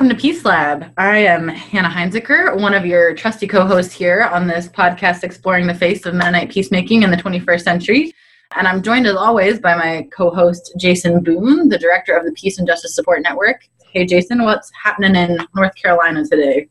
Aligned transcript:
welcome 0.00 0.16
to 0.16 0.22
Peace 0.22 0.46
Lab. 0.46 0.94
I 0.96 1.18
am 1.18 1.46
Hannah 1.48 1.90
Heinzekehr, 1.90 2.58
one 2.58 2.72
of 2.72 2.86
your 2.86 3.14
trusty 3.14 3.46
co 3.46 3.66
hosts 3.66 3.92
here 3.92 4.22
on 4.22 4.46
this 4.46 4.66
podcast 4.66 5.24
exploring 5.24 5.66
the 5.66 5.74
face 5.74 6.06
of 6.06 6.14
Mennonite 6.14 6.50
peacemaking 6.50 7.02
in 7.02 7.10
the 7.10 7.18
21st 7.18 7.60
century. 7.60 8.14
And 8.56 8.66
I'm 8.66 8.82
joined 8.82 9.06
as 9.06 9.14
always 9.14 9.60
by 9.60 9.74
my 9.74 10.08
co 10.10 10.30
host, 10.30 10.72
Jason 10.78 11.22
Boone, 11.22 11.68
the 11.68 11.76
director 11.76 12.16
of 12.16 12.24
the 12.24 12.32
Peace 12.32 12.58
and 12.58 12.66
Justice 12.66 12.94
Support 12.94 13.20
Network. 13.20 13.60
Hey, 13.92 14.06
Jason, 14.06 14.42
what's 14.42 14.72
happening 14.82 15.16
in 15.16 15.36
North 15.54 15.74
Carolina 15.74 16.24
today? 16.24 16.68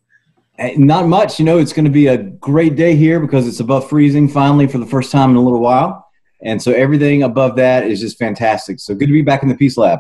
Eh, 0.57 0.74
not 0.78 1.07
much. 1.07 1.38
You 1.38 1.46
know, 1.46 1.60
it's 1.60 1.71
going 1.71 1.86
to 1.86 1.92
be 1.92 2.07
a 2.07 2.18
great 2.18 2.75
day 2.75 2.96
here 2.96 3.20
because 3.20 3.48
it's 3.48 3.60
above 3.60 3.88
freezing 3.88 4.28
finally 4.28 4.66
for 4.66 4.80
the 4.80 4.88
first 4.88 5.11
time 5.11 5.30
in 5.30 5.36
a 5.36 5.43
little 5.43 5.61
while. 5.61 6.04
And 6.42 6.60
so 6.60 6.71
everything 6.71 7.21
above 7.21 7.57
that 7.57 7.86
is 7.86 8.00
just 8.00 8.18
fantastic. 8.18 8.80
So 8.80 8.96
good 8.96 9.06
to 9.06 9.14
be 9.14 9.21
back 9.21 9.43
in 9.43 9.50
the 9.50 9.56
Peace 9.56 9.78
Lab. 9.78 10.00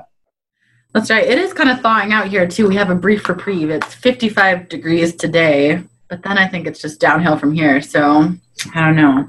That's 0.93 1.09
right. 1.11 1.25
It 1.25 1.37
is 1.37 1.53
kind 1.53 1.69
of 1.69 1.81
thawing 1.81 2.13
out 2.13 2.27
here 2.27 2.47
too. 2.47 2.67
We 2.67 2.75
have 2.75 2.89
a 2.89 2.95
brief 2.95 3.29
reprieve. 3.29 3.69
It's 3.69 3.93
55 3.93 4.69
degrees 4.69 5.15
today, 5.15 5.83
but 6.07 6.23
then 6.23 6.37
I 6.37 6.47
think 6.47 6.65
it's 6.65 6.81
just 6.81 6.99
downhill 6.99 7.37
from 7.37 7.53
here. 7.53 7.81
So 7.81 8.33
I 8.73 8.81
don't 8.81 8.95
know. 8.95 9.27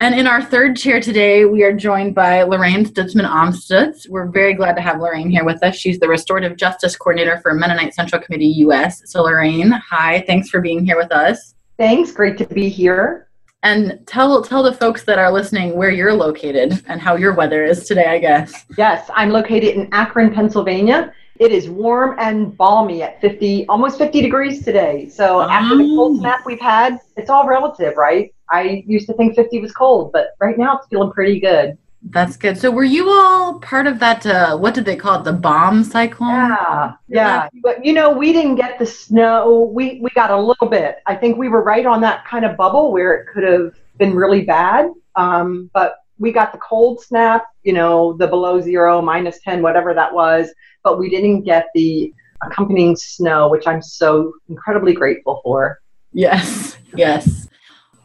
And 0.00 0.16
in 0.16 0.26
our 0.26 0.42
third 0.42 0.76
chair 0.76 0.98
today, 1.00 1.44
we 1.44 1.62
are 1.62 1.72
joined 1.72 2.16
by 2.16 2.42
Lorraine 2.42 2.84
Stutzman 2.84 3.24
Amstutz. 3.24 4.08
We're 4.08 4.26
very 4.26 4.52
glad 4.52 4.74
to 4.74 4.82
have 4.82 5.00
Lorraine 5.00 5.30
here 5.30 5.44
with 5.44 5.62
us. 5.62 5.76
She's 5.76 6.00
the 6.00 6.08
Restorative 6.08 6.56
Justice 6.56 6.96
Coordinator 6.96 7.38
for 7.38 7.54
Mennonite 7.54 7.94
Central 7.94 8.20
Committee 8.20 8.52
US. 8.66 9.08
So, 9.08 9.22
Lorraine, 9.22 9.70
hi. 9.70 10.24
Thanks 10.26 10.48
for 10.48 10.60
being 10.60 10.84
here 10.84 10.96
with 10.96 11.12
us. 11.12 11.54
Thanks. 11.78 12.10
Great 12.10 12.36
to 12.38 12.46
be 12.46 12.68
here. 12.68 13.28
And 13.64 14.00
tell 14.06 14.42
tell 14.42 14.62
the 14.62 14.72
folks 14.72 15.04
that 15.04 15.18
are 15.18 15.30
listening 15.30 15.76
where 15.76 15.90
you're 15.90 16.12
located 16.12 16.82
and 16.88 17.00
how 17.00 17.14
your 17.14 17.32
weather 17.32 17.64
is 17.64 17.86
today, 17.86 18.06
I 18.06 18.18
guess. 18.18 18.64
Yes, 18.76 19.08
I'm 19.14 19.30
located 19.30 19.76
in 19.76 19.88
Akron, 19.92 20.34
Pennsylvania. 20.34 21.14
It 21.38 21.52
is 21.52 21.68
warm 21.68 22.16
and 22.18 22.56
balmy 22.56 23.02
at 23.02 23.20
50, 23.20 23.66
almost 23.68 23.98
50 23.98 24.20
degrees 24.20 24.64
today. 24.64 25.08
So 25.08 25.40
oh. 25.40 25.48
after 25.48 25.76
the 25.76 25.84
cold 25.84 26.18
ah. 26.18 26.20
snap 26.20 26.40
we've 26.44 26.60
had, 26.60 26.98
it's 27.16 27.30
all 27.30 27.46
relative, 27.46 27.96
right? 27.96 28.34
I 28.50 28.82
used 28.86 29.06
to 29.06 29.14
think 29.14 29.36
50 29.36 29.60
was 29.60 29.72
cold, 29.72 30.12
but 30.12 30.30
right 30.40 30.58
now 30.58 30.76
it's 30.76 30.88
feeling 30.88 31.12
pretty 31.12 31.40
good. 31.40 31.78
That's 32.10 32.36
good. 32.36 32.58
So 32.58 32.70
were 32.70 32.84
you 32.84 33.10
all 33.10 33.60
part 33.60 33.86
of 33.86 33.98
that? 34.00 34.26
Uh, 34.26 34.56
what 34.56 34.74
did 34.74 34.84
they 34.84 34.96
call 34.96 35.20
it? 35.20 35.24
The 35.24 35.32
bomb 35.32 35.84
cyclone? 35.84 36.30
Yeah, 36.30 36.92
yeah. 37.08 37.48
But 37.62 37.84
you 37.84 37.92
know, 37.92 38.10
we 38.10 38.32
didn't 38.32 38.56
get 38.56 38.78
the 38.78 38.86
snow. 38.86 39.70
We 39.72 40.00
we 40.00 40.10
got 40.10 40.30
a 40.30 40.40
little 40.40 40.66
bit. 40.66 40.96
I 41.06 41.14
think 41.14 41.36
we 41.38 41.48
were 41.48 41.62
right 41.62 41.86
on 41.86 42.00
that 42.00 42.26
kind 42.26 42.44
of 42.44 42.56
bubble 42.56 42.92
where 42.92 43.14
it 43.14 43.28
could 43.32 43.44
have 43.44 43.74
been 43.98 44.14
really 44.14 44.42
bad. 44.42 44.90
Um, 45.14 45.70
but 45.72 45.96
we 46.18 46.32
got 46.32 46.52
the 46.52 46.58
cold 46.58 47.00
snap. 47.00 47.44
You 47.62 47.72
know, 47.72 48.14
the 48.14 48.26
below 48.26 48.60
zero, 48.60 49.00
minus 49.00 49.38
ten, 49.40 49.62
whatever 49.62 49.94
that 49.94 50.12
was. 50.12 50.48
But 50.82 50.98
we 50.98 51.08
didn't 51.08 51.42
get 51.42 51.68
the 51.74 52.12
accompanying 52.42 52.96
snow, 52.96 53.48
which 53.48 53.68
I'm 53.68 53.80
so 53.80 54.32
incredibly 54.48 54.92
grateful 54.92 55.40
for. 55.44 55.80
Yes, 56.12 56.76
yes 56.96 57.48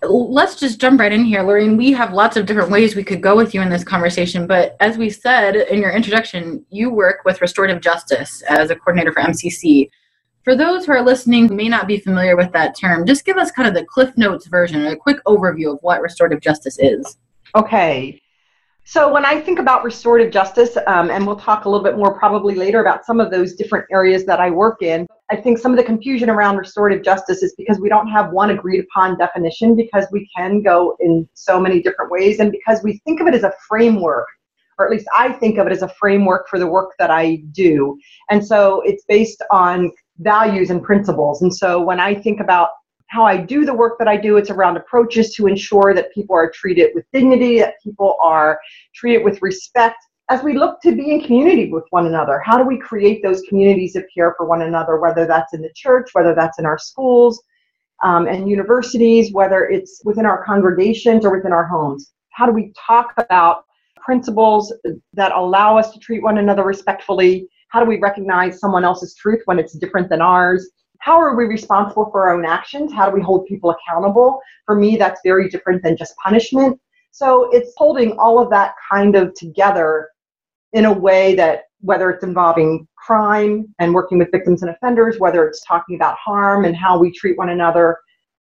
let's 0.02 0.56
just 0.56 0.80
jump 0.80 1.00
right 1.00 1.12
in 1.12 1.24
here, 1.24 1.42
Lorraine. 1.42 1.78
We 1.78 1.92
have 1.94 2.14
lots 2.14 2.38
of 2.38 2.46
different 2.46 2.70
ways 2.70 2.96
we 2.96 3.04
could 3.04 3.22
go 3.22 3.36
with 3.36 3.54
you 3.54 3.62
in 3.62 3.70
this 3.70 3.84
conversation, 3.84 4.46
but 4.48 4.76
as 4.80 4.98
we 4.98 5.10
said 5.10 5.56
in 5.56 5.82
your 5.82 5.92
introduction, 5.92 6.66
you 6.70 6.90
work 6.90 7.22
with 7.26 7.42
restorative 7.42 7.82
justice 7.82 8.42
as 8.44 8.70
a 8.70 8.76
coordinator 8.76 9.12
for 9.12 9.22
MCC. 9.22 9.90
For 10.44 10.56
those 10.56 10.86
who 10.86 10.94
are 10.94 11.02
listening 11.02 11.50
who 11.50 11.56
may 11.56 11.68
not 11.68 11.88
be 11.88 12.00
familiar 12.00 12.38
with 12.38 12.52
that 12.54 12.78
term, 12.78 13.06
just 13.06 13.26
give 13.26 13.38
us 13.38 13.52
kind 13.52 13.68
of 13.68 13.74
the 13.74 13.86
Cliff 13.86 14.16
Notes 14.18 14.48
version, 14.48 14.86
a 14.86 14.96
quick 14.96 15.18
overview 15.26 15.74
of 15.74 15.80
what 15.82 16.02
restorative 16.02 16.42
justice 16.42 16.78
is. 16.80 17.18
Okay. 17.56 18.22
So 18.90 19.12
when 19.12 19.26
I 19.26 19.42
think 19.42 19.60
about 19.60 19.84
restorative 19.84 20.32
justice, 20.32 20.78
um, 20.88 21.12
and 21.12 21.28
we'll 21.28 21.36
talk 21.36 21.66
a 21.66 21.70
little 21.70 21.84
bit 21.84 21.98
more 21.98 22.18
probably 22.18 22.56
later 22.56 22.80
about 22.80 23.06
some 23.06 23.20
of 23.20 23.32
those 23.32 23.54
different 23.54 23.84
areas 23.92 24.24
that 24.28 24.40
I 24.40 24.50
work 24.50 24.82
in, 24.82 25.06
I 25.30 25.36
think 25.36 25.58
some 25.58 25.74
of 25.74 25.78
the 25.78 25.84
confusion 25.84 26.30
around 26.30 26.56
restorative 26.56 27.04
justice 27.04 27.44
is 27.44 27.54
because 27.58 27.82
we 27.82 27.90
don't 27.90 28.08
have 28.08 28.32
one 28.32 28.52
agreed 28.52 28.80
upon 28.80 29.18
definition 29.18 29.76
because 29.76 30.08
we 30.10 30.26
can 30.34 30.62
go 30.62 30.96
in 31.02 31.28
so 31.34 31.60
many 31.60 31.82
different 31.82 32.12
ways 32.12 32.40
and 32.40 32.50
because 32.50 32.82
we 32.82 33.00
think 33.00 33.20
of 33.20 33.28
it 33.28 33.34
as 33.34 33.44
a 33.44 33.52
framework 33.68 34.26
or 34.80 34.86
at 34.86 34.92
least 34.92 35.08
I 35.18 35.34
think 35.34 35.58
of 35.58 35.68
it 35.68 35.74
as 35.74 35.82
a 35.82 35.90
framework 35.90 36.48
for 36.48 36.58
the 36.58 36.68
work 36.68 36.92
that 36.98 37.12
I 37.12 37.44
do. 37.52 38.00
And 38.30 38.46
so 38.46 38.82
it's 38.86 39.04
based 39.06 39.44
on 39.52 39.92
values 40.20 40.70
and 40.70 40.82
principles. 40.82 41.42
And 41.42 41.54
so 41.54 41.82
when 41.82 42.00
I 42.00 42.16
think 42.16 42.40
about 42.40 42.70
how 43.08 43.24
I 43.24 43.38
do 43.38 43.66
the 43.66 43.74
work 43.74 43.98
that 44.00 44.08
I 44.08 44.18
do, 44.18 44.38
it's 44.38 44.50
around 44.50 44.78
approaches 44.78 45.34
to 45.36 45.48
ensure 45.48 45.94
that 45.94 46.14
people 46.14 46.36
are 46.36 46.52
treated 46.52 46.92
with 46.94 47.06
dignity, 47.14 47.60
that 47.60 47.76
people 47.84 48.18
are 48.22 48.60
treated 48.94 49.24
with 49.24 49.42
respect, 49.42 49.98
as 50.30 50.44
we 50.44 50.58
look 50.58 50.82
to 50.82 50.94
be 50.94 51.12
in 51.12 51.22
community 51.22 51.72
with 51.72 51.86
one 51.92 52.06
another, 52.06 52.42
how 52.44 52.58
do 52.58 52.66
we 52.66 52.78
create 52.78 53.24
those 53.24 53.42
communities 53.48 53.96
of 53.96 54.04
care 54.14 54.34
for 54.36 54.46
one 54.46 54.64
another, 54.64 55.00
whether 55.00 55.26
that's 55.26 55.54
in 55.54 55.62
the 55.62 55.72
church, 55.74 56.10
whether 56.14 56.36
that's 56.36 56.60
in 56.60 56.66
our 56.66 56.78
schools 56.78 57.42
um, 58.04 58.28
and 58.28 58.50
universities, 58.50 59.32
whether 59.32 59.66
it's 59.66 60.02
within 60.04 60.26
our 60.26 60.44
congregations 60.44 61.26
or 61.26 61.34
within 61.34 61.54
our 61.54 61.66
homes? 61.66 62.12
How 62.32 62.46
do 62.46 62.52
we 62.52 62.74
talk 62.76 63.14
about 63.18 63.64
principles 63.96 64.74
that 65.14 65.32
allow 65.32 65.78
us 65.78 65.92
to 65.92 66.00
treat 66.00 66.22
one 66.22 66.40
another 66.40 66.64
respectfully? 66.64 67.48
How 67.70 67.80
do 67.80 67.86
we 67.86 67.98
recognize 68.00 68.60
someone 68.60 68.84
else's 68.84 69.16
truth 69.16 69.42
when 69.46 69.60
it's 69.60 69.78
different 69.78 70.10
than 70.10 70.22
ours? 70.22 70.70
How 71.00 71.18
are 71.18 71.36
we 71.36 71.46
responsible 71.46 72.10
for 72.12 72.28
our 72.28 72.36
own 72.36 72.46
actions? 72.46 72.94
How 72.94 73.10
do 73.10 73.16
we 73.16 73.22
hold 73.22 73.46
people 73.46 73.72
accountable? 73.72 74.40
For 74.66 74.76
me, 74.76 74.98
that's 74.98 75.22
very 75.24 75.50
different 75.50 75.84
than 75.84 75.98
just 75.98 76.16
punishment. 76.18 76.80
So 77.12 77.50
it's 77.52 77.74
holding 77.78 78.12
all 78.20 78.40
of 78.40 78.50
that 78.52 78.74
kind 78.92 79.16
of 79.16 79.34
together 79.36 80.10
in 80.74 80.86
a 80.86 80.94
way 80.94 81.36
that 81.36 81.64
whether 81.82 82.10
it's 82.12 82.24
involving 82.24 82.88
crime 82.96 83.74
and 83.80 83.94
working 83.94 84.18
with 84.18 84.32
victims 84.32 84.62
and 84.62 84.72
offenders, 84.72 85.20
whether 85.20 85.48
it's 85.48 85.64
talking 85.66 85.96
about 85.96 86.18
harm 86.18 86.66
and 86.66 86.76
how 86.76 87.00
we 87.00 87.12
treat 87.12 87.38
one 87.38 87.50
another, 87.50 87.98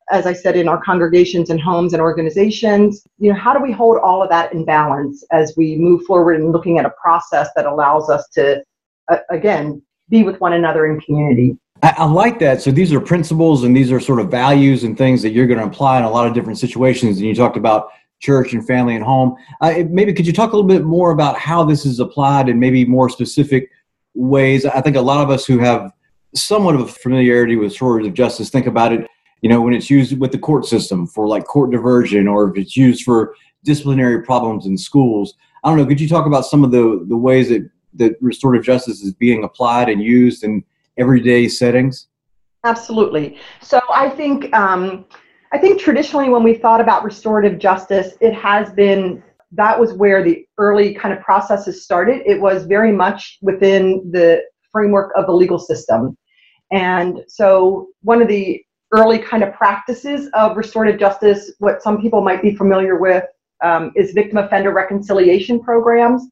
as 0.09 0.25
I 0.25 0.33
said, 0.33 0.55
in 0.55 0.67
our 0.67 0.81
congregations 0.81 1.49
and 1.49 1.59
homes 1.59 1.93
and 1.93 2.01
organizations, 2.01 3.05
you 3.17 3.31
know, 3.31 3.37
how 3.37 3.53
do 3.53 3.61
we 3.61 3.71
hold 3.71 3.97
all 3.97 4.23
of 4.23 4.29
that 4.29 4.53
in 4.53 4.63
balance 4.63 5.23
as 5.31 5.53
we 5.57 5.75
move 5.77 6.03
forward 6.03 6.39
and 6.39 6.51
looking 6.51 6.77
at 6.79 6.85
a 6.85 6.93
process 7.01 7.49
that 7.55 7.65
allows 7.65 8.09
us 8.09 8.27
to, 8.29 8.63
uh, 9.09 9.17
again, 9.29 9.81
be 10.09 10.23
with 10.23 10.39
one 10.39 10.53
another 10.53 10.85
in 10.85 10.99
community? 11.01 11.57
I, 11.83 11.95
I, 11.97 12.05
like 12.05 12.39
that. 12.39 12.61
So 12.61 12.71
these 12.71 12.91
are 12.91 12.99
principles 12.99 13.63
and 13.63 13.75
these 13.75 13.91
are 13.91 13.99
sort 13.99 14.19
of 14.19 14.31
values 14.31 14.83
and 14.83 14.97
things 14.97 15.21
that 15.21 15.31
you're 15.31 15.47
going 15.47 15.59
to 15.59 15.65
apply 15.65 15.99
in 15.99 16.03
a 16.03 16.09
lot 16.09 16.27
of 16.27 16.33
different 16.33 16.57
situations. 16.57 17.17
And 17.17 17.27
you 17.27 17.35
talked 17.35 17.57
about 17.57 17.89
church 18.19 18.53
and 18.53 18.65
family 18.65 18.95
and 18.95 19.03
home. 19.03 19.35
Uh, 19.61 19.83
maybe 19.89 20.13
could 20.13 20.25
you 20.25 20.33
talk 20.33 20.53
a 20.53 20.55
little 20.55 20.67
bit 20.67 20.83
more 20.83 21.11
about 21.11 21.37
how 21.37 21.63
this 21.63 21.85
is 21.85 21.99
applied 21.99 22.49
and 22.49 22.59
maybe 22.59 22.85
more 22.85 23.09
specific 23.09 23.69
ways? 24.15 24.65
I 24.65 24.81
think 24.81 24.95
a 24.95 25.01
lot 25.01 25.23
of 25.23 25.29
us 25.29 25.45
who 25.45 25.59
have 25.59 25.91
somewhat 26.35 26.75
of 26.75 26.81
a 26.81 26.87
familiarity 26.87 27.55
with 27.55 27.71
restorative 27.71 28.13
justice 28.13 28.49
think 28.49 28.65
about 28.65 28.91
it, 28.91 29.07
you 29.41 29.49
know, 29.49 29.61
when 29.61 29.73
it's 29.73 29.89
used 29.89 30.17
with 30.19 30.31
the 30.31 30.39
court 30.39 30.65
system 30.65 31.05
for 31.05 31.27
like 31.27 31.45
court 31.45 31.71
diversion 31.71 32.27
or 32.27 32.49
if 32.49 32.57
it's 32.57 32.75
used 32.75 33.03
for 33.03 33.35
disciplinary 33.63 34.23
problems 34.23 34.65
in 34.65 34.77
schools. 34.77 35.35
I 35.63 35.69
don't 35.69 35.77
know. 35.77 35.85
Could 35.85 36.01
you 36.01 36.07
talk 36.07 36.25
about 36.25 36.45
some 36.45 36.63
of 36.63 36.71
the, 36.71 37.05
the 37.07 37.17
ways 37.17 37.49
that, 37.49 37.69
that 37.95 38.15
restorative 38.21 38.65
justice 38.65 39.01
is 39.01 39.13
being 39.13 39.43
applied 39.43 39.89
and 39.89 40.01
used 40.01 40.43
in 40.43 40.63
everyday 40.97 41.47
settings? 41.47 42.07
Absolutely. 42.63 43.37
So 43.61 43.79
I 43.93 44.09
think 44.09 44.53
um, 44.55 45.05
I 45.53 45.57
think 45.57 45.79
traditionally, 45.79 46.29
when 46.29 46.43
we 46.43 46.53
thought 46.53 46.81
about 46.81 47.03
restorative 47.03 47.59
justice, 47.59 48.15
it 48.19 48.33
has 48.33 48.71
been 48.73 49.23
that 49.53 49.79
was 49.79 49.93
where 49.93 50.23
the 50.23 50.45
early 50.57 50.93
kind 50.93 51.13
of 51.13 51.21
processes 51.21 51.83
started. 51.83 52.21
It 52.25 52.41
was 52.41 52.65
very 52.65 52.91
much 52.91 53.37
within 53.41 54.09
the 54.11 54.41
framework 54.71 55.13
of 55.15 55.25
the 55.25 55.31
legal 55.31 55.57
system. 55.59 56.17
And 56.71 57.21
so, 57.27 57.87
one 58.01 58.21
of 58.21 58.27
the 58.27 58.61
early 58.93 59.19
kind 59.19 59.43
of 59.43 59.53
practices 59.53 60.29
of 60.33 60.57
restorative 60.57 60.99
justice, 60.99 61.51
what 61.59 61.81
some 61.81 62.01
people 62.01 62.21
might 62.21 62.41
be 62.41 62.55
familiar 62.55 62.99
with, 62.99 63.23
um, 63.63 63.91
is 63.95 64.11
victim 64.11 64.37
offender 64.37 64.73
reconciliation 64.73 65.61
programs. 65.61 66.27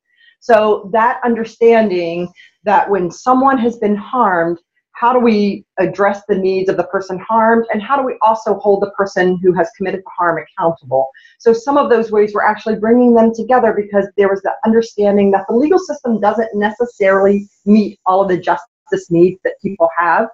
So, 0.46 0.92
that 0.94 1.20
understanding 1.24 2.32
that 2.66 2.88
when 2.88 3.10
someone 3.10 3.58
has 3.58 3.78
been 3.78 3.96
harmed, 3.96 4.60
how 4.92 5.12
do 5.12 5.18
we 5.18 5.66
address 5.80 6.22
the 6.28 6.38
needs 6.38 6.70
of 6.70 6.78
the 6.78 6.84
person 6.84 7.18
harmed? 7.18 7.66
And 7.74 7.82
how 7.82 7.98
do 7.98 8.04
we 8.04 8.16
also 8.22 8.60
hold 8.60 8.84
the 8.84 8.92
person 8.92 9.40
who 9.42 9.54
has 9.54 9.72
committed 9.76 10.02
the 10.02 10.12
harm 10.16 10.38
accountable? 10.38 11.10
So 11.40 11.52
some 11.52 11.78
of 11.80 11.90
those 11.90 12.12
ways 12.12 12.36
we're 12.36 12.44
actually 12.44 12.76
bringing 12.76 13.16
them 13.16 13.34
together 13.34 13.74
because 13.74 14.06
there 14.18 14.30
was 14.30 14.44
the 14.44 14.54
understanding 14.64 15.32
that 15.32 15.46
the 15.50 15.56
legal 15.56 15.80
system 15.80 16.20
doesn't 16.20 16.54
necessarily 16.54 17.48
meet 17.66 18.00
all 18.06 18.22
of 18.22 18.30
the 18.30 18.38
justice 18.38 19.10
needs 19.10 19.40
that 19.46 19.60
people 19.64 19.90
have. 19.98 20.28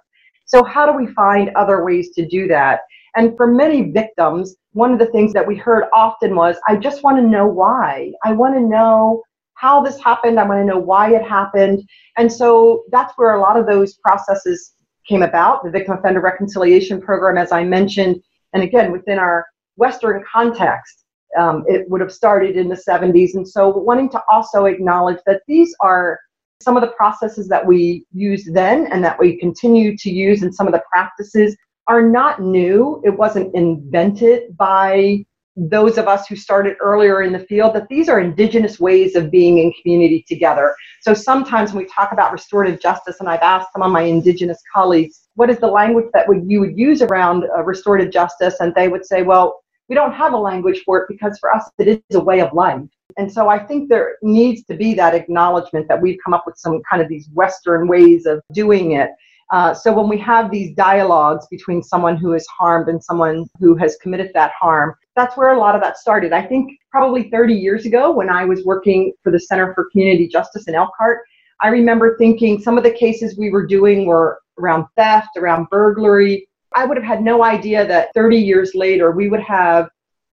So 0.46 0.62
how 0.62 0.86
do 0.86 0.92
we 0.92 1.08
find 1.14 1.52
other 1.56 1.86
ways 1.86 2.10
to 2.16 2.28
do 2.28 2.50
that? 2.50 2.82
And 3.16 3.38
for 3.38 3.48
many 3.48 3.92
victims 3.92 4.58
one 4.74 4.94
of 4.94 5.00
the 5.00 5.08
things 5.08 5.34
that 5.34 5.46
we 5.46 5.58
heard 5.58 5.84
often 5.94 6.34
was 6.34 6.56
i 6.66 6.78
just 6.78 7.04
want 7.04 7.18
to 7.18 7.24
know 7.24 7.46
why. 7.46 8.12
I 8.24 8.32
want 8.32 8.56
to 8.56 8.62
know 8.62 9.22
how 9.62 9.80
this 9.80 10.02
happened. 10.02 10.40
I 10.40 10.44
want 10.48 10.60
to 10.60 10.66
know 10.66 10.80
why 10.80 11.14
it 11.14 11.22
happened. 11.22 11.88
And 12.18 12.32
so 12.32 12.84
that's 12.92 13.14
where 13.16 13.36
a 13.36 13.40
lot 13.40 13.58
of 13.58 13.68
those 13.68 13.94
processes 13.98 14.74
came 15.08 15.22
about. 15.22 15.64
The 15.64 15.70
Victim 15.70 15.98
Offender 15.98 16.20
Reconciliation 16.20 17.00
Program, 17.00 17.38
as 17.38 17.52
I 17.52 17.64
mentioned, 17.64 18.22
and 18.54 18.64
again, 18.64 18.92
within 18.92 19.20
our 19.20 19.46
Western 19.76 20.24
context, 20.32 21.06
um, 21.38 21.64
it 21.68 21.88
would 21.90 22.02
have 22.02 22.12
started 22.12 22.58
in 22.58 22.70
the 22.70 22.76
70s. 22.76 23.36
And 23.36 23.48
so 23.48 23.70
wanting 23.70 24.10
to 24.10 24.22
also 24.32 24.66
acknowledge 24.66 25.20
that 25.28 25.42
these 25.48 25.76
are 25.80 26.20
some 26.60 26.76
of 26.76 26.82
the 26.82 26.96
processes 26.98 27.48
that 27.48 27.66
we 27.66 28.06
used 28.12 28.54
then 28.54 28.88
and 28.88 29.04
that 29.04 29.20
we 29.20 29.38
continue 29.38 29.96
to 29.98 30.10
use 30.10 30.42
and 30.42 30.54
some 30.54 30.68
of 30.68 30.74
the 30.74 30.84
practices 30.92 31.56
are 31.88 32.02
not 32.02 32.42
new. 32.42 33.00
It 33.06 33.12
wasn't 33.12 33.54
invented 33.56 34.58
by 34.58 35.26
those 35.56 35.98
of 35.98 36.08
us 36.08 36.28
who 36.28 36.36
started 36.36 36.78
earlier 36.80 37.24
in 37.24 37.34
the 37.34 37.40
field 37.40 37.76
that 37.76 37.88
these 37.90 38.08
are 38.08 38.20
indigenous 38.20 38.80
ways 38.80 39.16
of 39.16 39.30
being 39.30 39.58
in 39.58 39.74
community 39.82 40.24
together. 40.28 40.74
So 41.02 41.14
sometimes 41.14 41.74
when 41.74 41.84
we 41.84 41.90
talk 41.90 42.12
about 42.14 42.32
restorative 42.32 42.80
justice, 42.80 43.18
and 43.20 43.28
I've 43.28 43.42
asked 43.42 43.74
some 43.74 43.82
of 43.82 43.92
my 43.92 44.04
indigenous 44.04 44.62
colleagues, 44.74 45.28
what 45.36 45.50
is 45.50 45.60
the 45.60 45.68
language 45.68 46.06
that 46.14 46.28
would, 46.28 46.50
you 46.50 46.62
would 46.62 46.78
use 46.78 47.02
around 47.02 47.46
uh, 47.56 47.64
restorative 47.64 48.12
justice? 48.12 48.56
And 48.60 48.74
they 48.76 48.88
would 48.88 49.06
say, 49.06 49.24
well, 49.24 49.62
we 49.90 49.96
don't 49.96 50.14
have 50.14 50.32
a 50.32 50.38
language 50.38 50.84
for 50.86 51.00
it 51.00 51.08
because 51.10 51.38
for 51.40 51.54
us 51.54 51.70
it 51.78 51.88
is 51.88 52.16
a 52.16 52.20
way 52.20 52.40
of 52.40 52.54
life. 52.54 52.82
And 53.18 53.30
so 53.30 53.50
I 53.50 53.60
think 53.60 53.90
there 53.90 54.16
needs 54.22 54.64
to 54.66 54.76
be 54.76 54.94
that 54.94 55.14
acknowledgement 55.14 55.90
that 55.90 56.02
we've 56.02 56.18
come 56.24 56.34
up 56.34 56.44
with 56.46 56.56
some 56.58 56.82
kind 56.90 57.02
of 57.02 57.10
these 57.10 57.28
Western 57.34 57.90
ways 57.90 58.26
of 58.26 58.42
doing 58.54 58.94
it. 58.94 59.10
Uh, 59.52 59.74
so 59.74 59.92
when 59.92 60.08
we 60.08 60.18
have 60.18 60.50
these 60.50 60.74
dialogues 60.76 61.46
between 61.52 61.84
someone 61.84 62.16
who 62.16 62.34
is 62.34 62.48
harmed 62.48 62.88
and 62.88 63.04
someone 63.04 63.46
who 63.60 63.76
has 63.76 63.98
committed 64.02 64.32
that 64.34 64.54
harm, 64.58 64.96
that's 65.16 65.36
where 65.36 65.52
a 65.52 65.60
lot 65.60 65.76
of 65.76 65.82
that 65.82 65.98
started. 65.98 66.32
I 66.32 66.42
think 66.42 66.72
probably 66.90 67.30
30 67.30 67.54
years 67.54 67.86
ago 67.86 68.12
when 68.12 68.30
I 68.30 68.46
was 68.46 68.64
working 68.64 69.12
for 69.22 69.32
the 69.32 69.40
Center 69.40 69.74
for 69.74 69.90
Community 69.92 70.28
Justice 70.28 70.70
in 70.70 70.76
Elkhart, 70.76 71.20
I 71.62 71.68
remember 71.68 72.18
thinking 72.18 72.62
some 72.62 72.78
of 72.78 72.86
the 72.86 72.92
cases 72.92 73.38
we 73.38 73.52
were 73.52 73.68
doing 73.68 74.06
were 74.06 74.40
around 74.58 74.86
theft, 74.96 75.36
around 75.38 75.68
burglary. 75.70 76.48
I 76.74 76.86
would 76.86 76.96
have 76.96 77.06
had 77.06 77.22
no 77.22 77.44
idea 77.44 77.86
that 77.86 78.14
30 78.14 78.38
years 78.38 78.72
later 78.74 79.12
we 79.12 79.28
would 79.28 79.42
have 79.42 79.90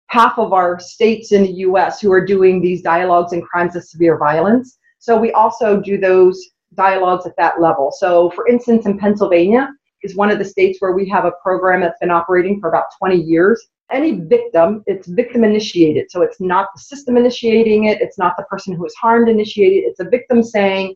half 0.08 0.38
of 0.38 0.52
our 0.52 0.80
states 0.80 1.30
in 1.30 1.42
the 1.42 1.52
US 1.68 2.00
who 2.00 2.12
are 2.12 2.24
doing 2.24 2.60
these 2.60 2.82
dialogues 2.82 3.32
in 3.32 3.42
crimes 3.42 3.76
of 3.76 3.84
severe 3.84 4.18
violence. 4.18 4.76
So 4.98 5.16
we 5.16 5.32
also 5.32 5.80
do 5.80 5.98
those 5.98 6.50
dialogues 6.74 7.26
at 7.26 7.34
that 7.38 7.60
level. 7.60 7.92
So, 7.92 8.30
for 8.30 8.48
instance, 8.48 8.86
in 8.86 8.98
Pennsylvania 8.98 9.70
is 10.02 10.16
one 10.16 10.30
of 10.30 10.38
the 10.38 10.44
states 10.44 10.80
where 10.80 10.92
we 10.92 11.08
have 11.08 11.24
a 11.24 11.32
program 11.42 11.80
that's 11.80 11.98
been 12.00 12.10
operating 12.10 12.60
for 12.60 12.68
about 12.68 12.86
20 12.98 13.16
years. 13.16 13.64
Any 13.90 14.20
victim, 14.20 14.82
it's 14.86 15.06
victim 15.08 15.44
initiated. 15.44 16.10
So, 16.10 16.22
it's 16.22 16.40
not 16.40 16.68
the 16.74 16.80
system 16.80 17.16
initiating 17.16 17.84
it, 17.84 18.00
it's 18.00 18.18
not 18.18 18.34
the 18.36 18.44
person 18.44 18.74
who 18.74 18.82
was 18.82 18.94
harmed 18.94 19.28
initiated, 19.28 19.84
it's 19.84 20.00
a 20.00 20.08
victim 20.08 20.42
saying, 20.42 20.94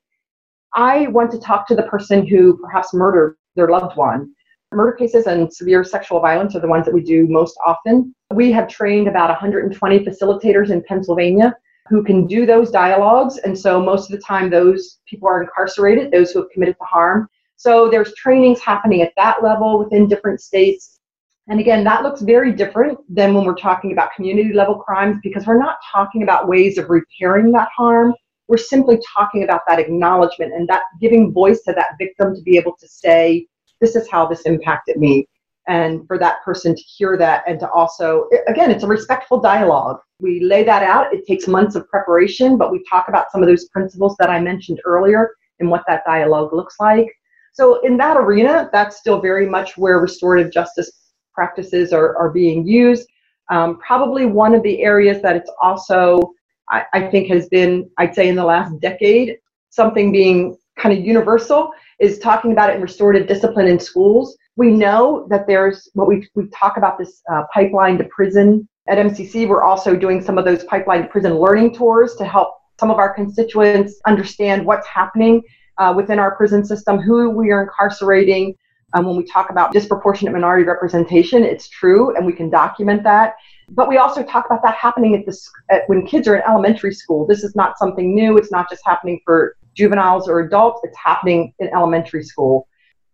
I 0.75 1.09
want 1.09 1.31
to 1.33 1.39
talk 1.39 1.67
to 1.69 1.75
the 1.75 1.85
person 1.85 2.27
who 2.27 2.59
perhaps 2.59 2.93
murdered 2.93 3.37
their 3.57 3.69
loved 3.69 3.97
one. 3.97 4.33
Murder 4.73 4.93
cases 4.93 5.27
and 5.27 5.53
severe 5.53 5.83
sexual 5.83 6.21
violence 6.21 6.55
are 6.55 6.61
the 6.61 6.69
ones 6.69 6.85
that 6.85 6.93
we 6.93 7.03
do 7.03 7.27
most 7.27 7.57
often. 7.65 8.15
We 8.35 8.53
have 8.53 8.69
trained 8.69 9.09
about 9.09 9.31
120 9.31 10.01
facilitators 10.01 10.71
in 10.71 10.83
Pennsylvania 10.83 11.57
who 11.89 12.03
can 12.05 12.27
do 12.27 12.47
those 12.47 12.71
dialogues. 12.71 13.39
And 13.39 13.59
so 13.59 13.83
most 13.83 14.11
of 14.11 14.19
the 14.19 14.25
time, 14.25 14.51
those 14.51 14.99
people 15.07 15.29
are 15.29 15.43
incarcerated, 15.43 16.11
those 16.11 16.31
who 16.31 16.41
have 16.41 16.51
committed 16.51 16.77
the 16.79 16.87
harm. 16.87 17.29
So 17.57 17.89
there's 17.91 18.15
trainings 18.15 18.61
happening 18.61 19.03
at 19.03 19.13
that 19.17 19.43
level 19.43 19.79
within 19.79 20.09
different 20.09 20.41
states. 20.41 21.01
And 21.49 21.61
again, 21.61 21.83
that 21.85 22.03
looks 22.03 22.21
very 22.21 22.53
different 22.53 22.99
than 23.09 23.35
when 23.35 23.45
we're 23.45 23.55
talking 23.55 23.93
about 23.93 24.13
community 24.15 24.53
level 24.53 24.77
crimes 24.77 25.17
because 25.23 25.47
we're 25.47 25.59
not 25.59 25.79
talking 25.91 26.23
about 26.23 26.47
ways 26.47 26.77
of 26.77 26.91
repairing 26.91 27.51
that 27.53 27.69
harm. 27.75 28.15
We're 28.49 28.59
simply 28.59 28.99
talking 29.15 29.45
about 29.45 29.63
that 29.67 29.79
acknowledgement 29.79 30.53
and 30.53 30.69
that 30.69 30.83
giving 31.01 31.33
voice 31.33 31.63
to 31.63 31.73
that 31.73 31.97
victim 31.99 32.35
to 32.35 32.43
be 32.43 32.59
able 32.59 32.77
to 32.79 32.87
say, 32.89 33.47
this 33.81 33.97
is 33.97 34.09
how 34.11 34.27
this 34.27 34.43
impacted 34.43 34.97
me 34.97 35.27
and 35.69 36.07
for 36.07 36.19
that 36.19 36.43
person 36.45 36.75
to 36.75 36.83
hear 36.83 37.17
that 37.17 37.45
and 37.47 37.61
to 37.61 37.71
also 37.71 38.29
again 38.49 38.71
it's 38.71 38.85
a 38.85 38.87
respectful 38.87 39.41
dialogue. 39.41 39.99
We 40.21 40.41
lay 40.41 40.65
that 40.65 40.83
out. 40.83 41.13
It 41.15 41.27
takes 41.27 41.47
months 41.47 41.77
of 41.77 41.89
preparation 41.89 42.57
but 42.59 42.73
we 42.73 42.83
talk 42.91 43.09
about 43.09 43.31
some 43.31 43.43
of 43.43 43.49
those 43.49 43.67
principles 43.69 44.17
that 44.19 44.31
i 44.31 44.41
mentioned 44.41 44.81
earlier 44.85 45.31
and 45.61 45.71
what 45.71 45.85
that 45.87 46.03
dialogue 46.07 46.53
looks 46.53 46.77
like. 46.81 47.09
So 47.53 47.81
in 47.87 47.97
that 47.99 48.17
arena 48.17 48.69
that's 48.73 48.97
still 48.97 49.21
very 49.21 49.49
much 49.49 49.77
where 49.77 49.99
restorative 50.01 50.53
justice 50.53 50.91
practices 51.35 51.93
are, 51.93 52.17
are 52.17 52.31
being 52.31 52.67
used. 52.67 53.09
Um, 53.51 53.79
probably 53.79 54.27
one 54.27 54.55
of 54.55 54.63
the 54.63 54.83
areas 54.83 55.23
that 55.23 55.37
it's 55.37 55.51
also 55.63 56.33
I, 56.71 56.85
I 56.93 57.07
think 57.11 57.29
has 57.29 57.49
been 57.49 57.91
i'd 57.99 58.15
say 58.15 58.29
in 58.29 58.35
the 58.35 58.45
last 58.45 58.79
decade 58.81 59.39
something 59.71 60.13
being 60.13 60.57
kind 60.77 60.97
of 60.97 61.05
universal 61.05 61.73
is 61.99 62.19
talking 62.19 62.53
about 62.53 62.71
it 62.71 62.77
in 62.77 62.83
restorative 62.83 63.27
discipline 63.27 63.67
in 63.67 63.79
schools 63.79 64.37
we 64.59 64.73
know 64.73 65.25
that 65.31 65.47
there's 65.47 65.89
what 65.95 66.09
we, 66.09 66.29
we 66.35 66.49
talk 66.49 66.77
about 66.77 66.99
this 66.99 67.23
uh, 67.33 67.45
pipeline 67.55 67.97
to 67.97 68.05
prison. 68.05 68.69
At 68.89 68.99
MCC, 68.99 69.49
we're 69.49 69.63
also 69.63 69.95
doing 69.95 70.21
some 70.21 70.37
of 70.37 70.45
those 70.45 70.65
pipeline 70.65 71.03
to 71.03 71.09
prison 71.09 71.35
learning 71.35 71.75
tours 71.75 72.17
to 72.17 72.25
help 72.25 72.55
some 72.81 72.91
of 72.91 72.99
our 72.99 73.15
constituents 73.15 74.01
understand 74.05 74.67
what's 74.67 74.87
happening 74.89 75.43
uh, 75.79 75.95
within 75.97 76.19
our 76.19 76.35
prison 76.35 76.65
system, 76.65 76.99
who 76.99 77.31
we 77.31 77.53
are 77.53 77.63
incarcerating. 77.63 78.55
Um, 78.95 79.07
when 79.07 79.17
we 79.17 79.25
talk 79.25 79.51
about 79.51 79.73
disproportionate 79.73 80.33
minority 80.33 80.65
representation, 80.65 81.45
it's 81.45 81.69
true, 81.69 82.17
and 82.17 82.27
we 82.27 82.33
can 82.33 82.51
document 82.51 83.05
that. 83.05 83.35
But 83.69 83.89
we 83.89 83.99
also 83.99 84.25
talk 84.25 84.47
about 84.47 84.63
that 84.65 84.75
happening 84.75 85.15
at 85.15 85.25
this 85.25 85.49
at, 85.71 85.83
when 85.89 86.05
kids 86.05 86.27
are 86.27 86.35
in 86.35 86.43
elementary 86.49 86.95
school. 86.95 87.27
This 87.27 87.45
is 87.45 87.55
not 87.55 87.79
something 87.79 88.13
new. 88.13 88.37
It's 88.39 88.51
not 88.51 88.69
just 88.69 88.83
happening 88.85 89.21
for 89.25 89.57
juveniles 89.75 90.29
or 90.29 90.41
adults. 90.41 90.81
It's 90.83 90.99
happening 90.99 91.53
in 91.61 91.69
elementary 91.69 92.25
school 92.25 92.67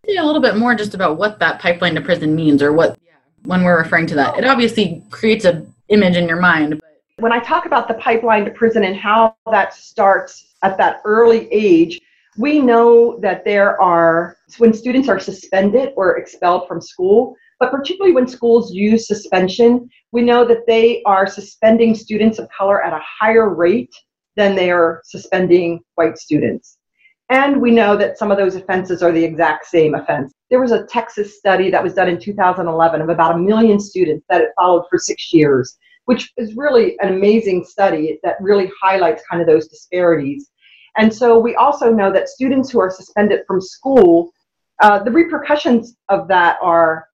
a 0.09 0.25
little 0.25 0.41
bit 0.41 0.57
more 0.57 0.75
just 0.75 0.95
about 0.95 1.17
what 1.17 1.39
that 1.41 1.61
pipeline 1.61 1.95
to 1.95 2.01
prison 2.01 2.35
means 2.35 2.63
or 2.63 2.73
what 2.73 2.99
when 3.45 3.63
we're 3.63 3.79
referring 3.79 4.07
to 4.09 4.15
that. 4.15 4.39
It 4.39 4.45
obviously 4.45 5.03
creates 5.11 5.45
an 5.45 5.73
image 5.89 6.17
in 6.17 6.29
your 6.29 6.41
mind. 6.41 6.81
When 7.19 7.33
I 7.33 7.39
talk 7.39 7.67
about 7.67 7.89
the 7.89 7.95
pipeline 7.95 8.45
to 8.45 8.51
prison 8.51 8.85
and 8.85 8.97
how 8.97 9.37
that 9.51 9.75
starts 9.75 10.55
at 10.63 10.77
that 10.79 11.01
early 11.05 11.49
age, 11.53 12.01
we 12.37 12.59
know 12.59 13.19
that 13.21 13.45
there 13.45 13.81
are, 13.81 14.37
when 14.59 14.73
students 14.73 15.09
are 15.09 15.21
suspended 15.21 15.93
or 15.97 16.17
expelled 16.17 16.67
from 16.67 16.81
school, 16.81 17.37
but 17.61 17.71
particularly 17.71 18.13
when 18.13 18.27
schools 18.27 18.73
use 18.75 19.07
suspension, 19.07 19.89
we 20.11 20.23
know 20.23 20.45
that 20.45 20.67
they 20.67 21.03
are 21.05 21.27
suspending 21.27 21.95
students 21.95 22.39
of 22.39 22.49
color 22.51 22.83
at 22.83 22.93
a 22.93 23.03
higher 23.03 23.55
rate 23.55 23.95
than 24.37 24.57
they 24.57 24.71
are 24.71 25.01
suspending 25.05 25.81
white 25.95 26.19
students. 26.19 26.79
And 27.31 27.61
we 27.61 27.71
know 27.71 27.97
that 27.97 28.19
some 28.19 28.31
of 28.31 28.37
those 28.37 28.55
offenses 28.55 29.03
are 29.03 29.13
the 29.13 29.25
exact 29.25 29.67
same 29.67 29.95
offense. 29.95 30.33
There 30.51 30.61
was 30.61 30.73
a 30.73 30.85
Texas 30.87 31.39
study 31.39 31.71
that 31.71 31.83
was 31.83 31.95
done 31.95 32.09
in 32.09 32.21
2011 32.21 33.01
of 33.01 33.09
about 33.09 33.35
a 33.35 33.39
million 33.39 33.81
students 33.81 34.27
that 34.29 34.43
it 34.43 34.51
followed 34.57 34.85
for 34.91 34.99
six 34.99 35.33
years, 35.33 35.79
which 36.05 36.33
is 36.37 36.55
really 36.55 36.99
an 37.01 37.15
amazing 37.15 37.65
study 37.65 38.19
that 38.23 38.37
really 38.41 38.71
highlights 38.81 39.23
kind 39.29 39.41
of 39.41 39.49
those 39.49 39.69
disparities. 39.69 40.51
And 40.97 41.13
so 41.13 41.39
we 41.39 41.57
also 41.57 41.91
know 41.91 42.13
that 42.13 42.29
students 42.29 42.71
who 42.71 42.79
are 42.79 42.91
suspended 42.91 43.41
from 43.47 43.61
school, 43.61 44.31
uh, 44.83 45.03
the 45.03 45.11
repercussions 45.11 45.97
of 46.09 46.29
that 46.29 46.59
are 46.61 47.09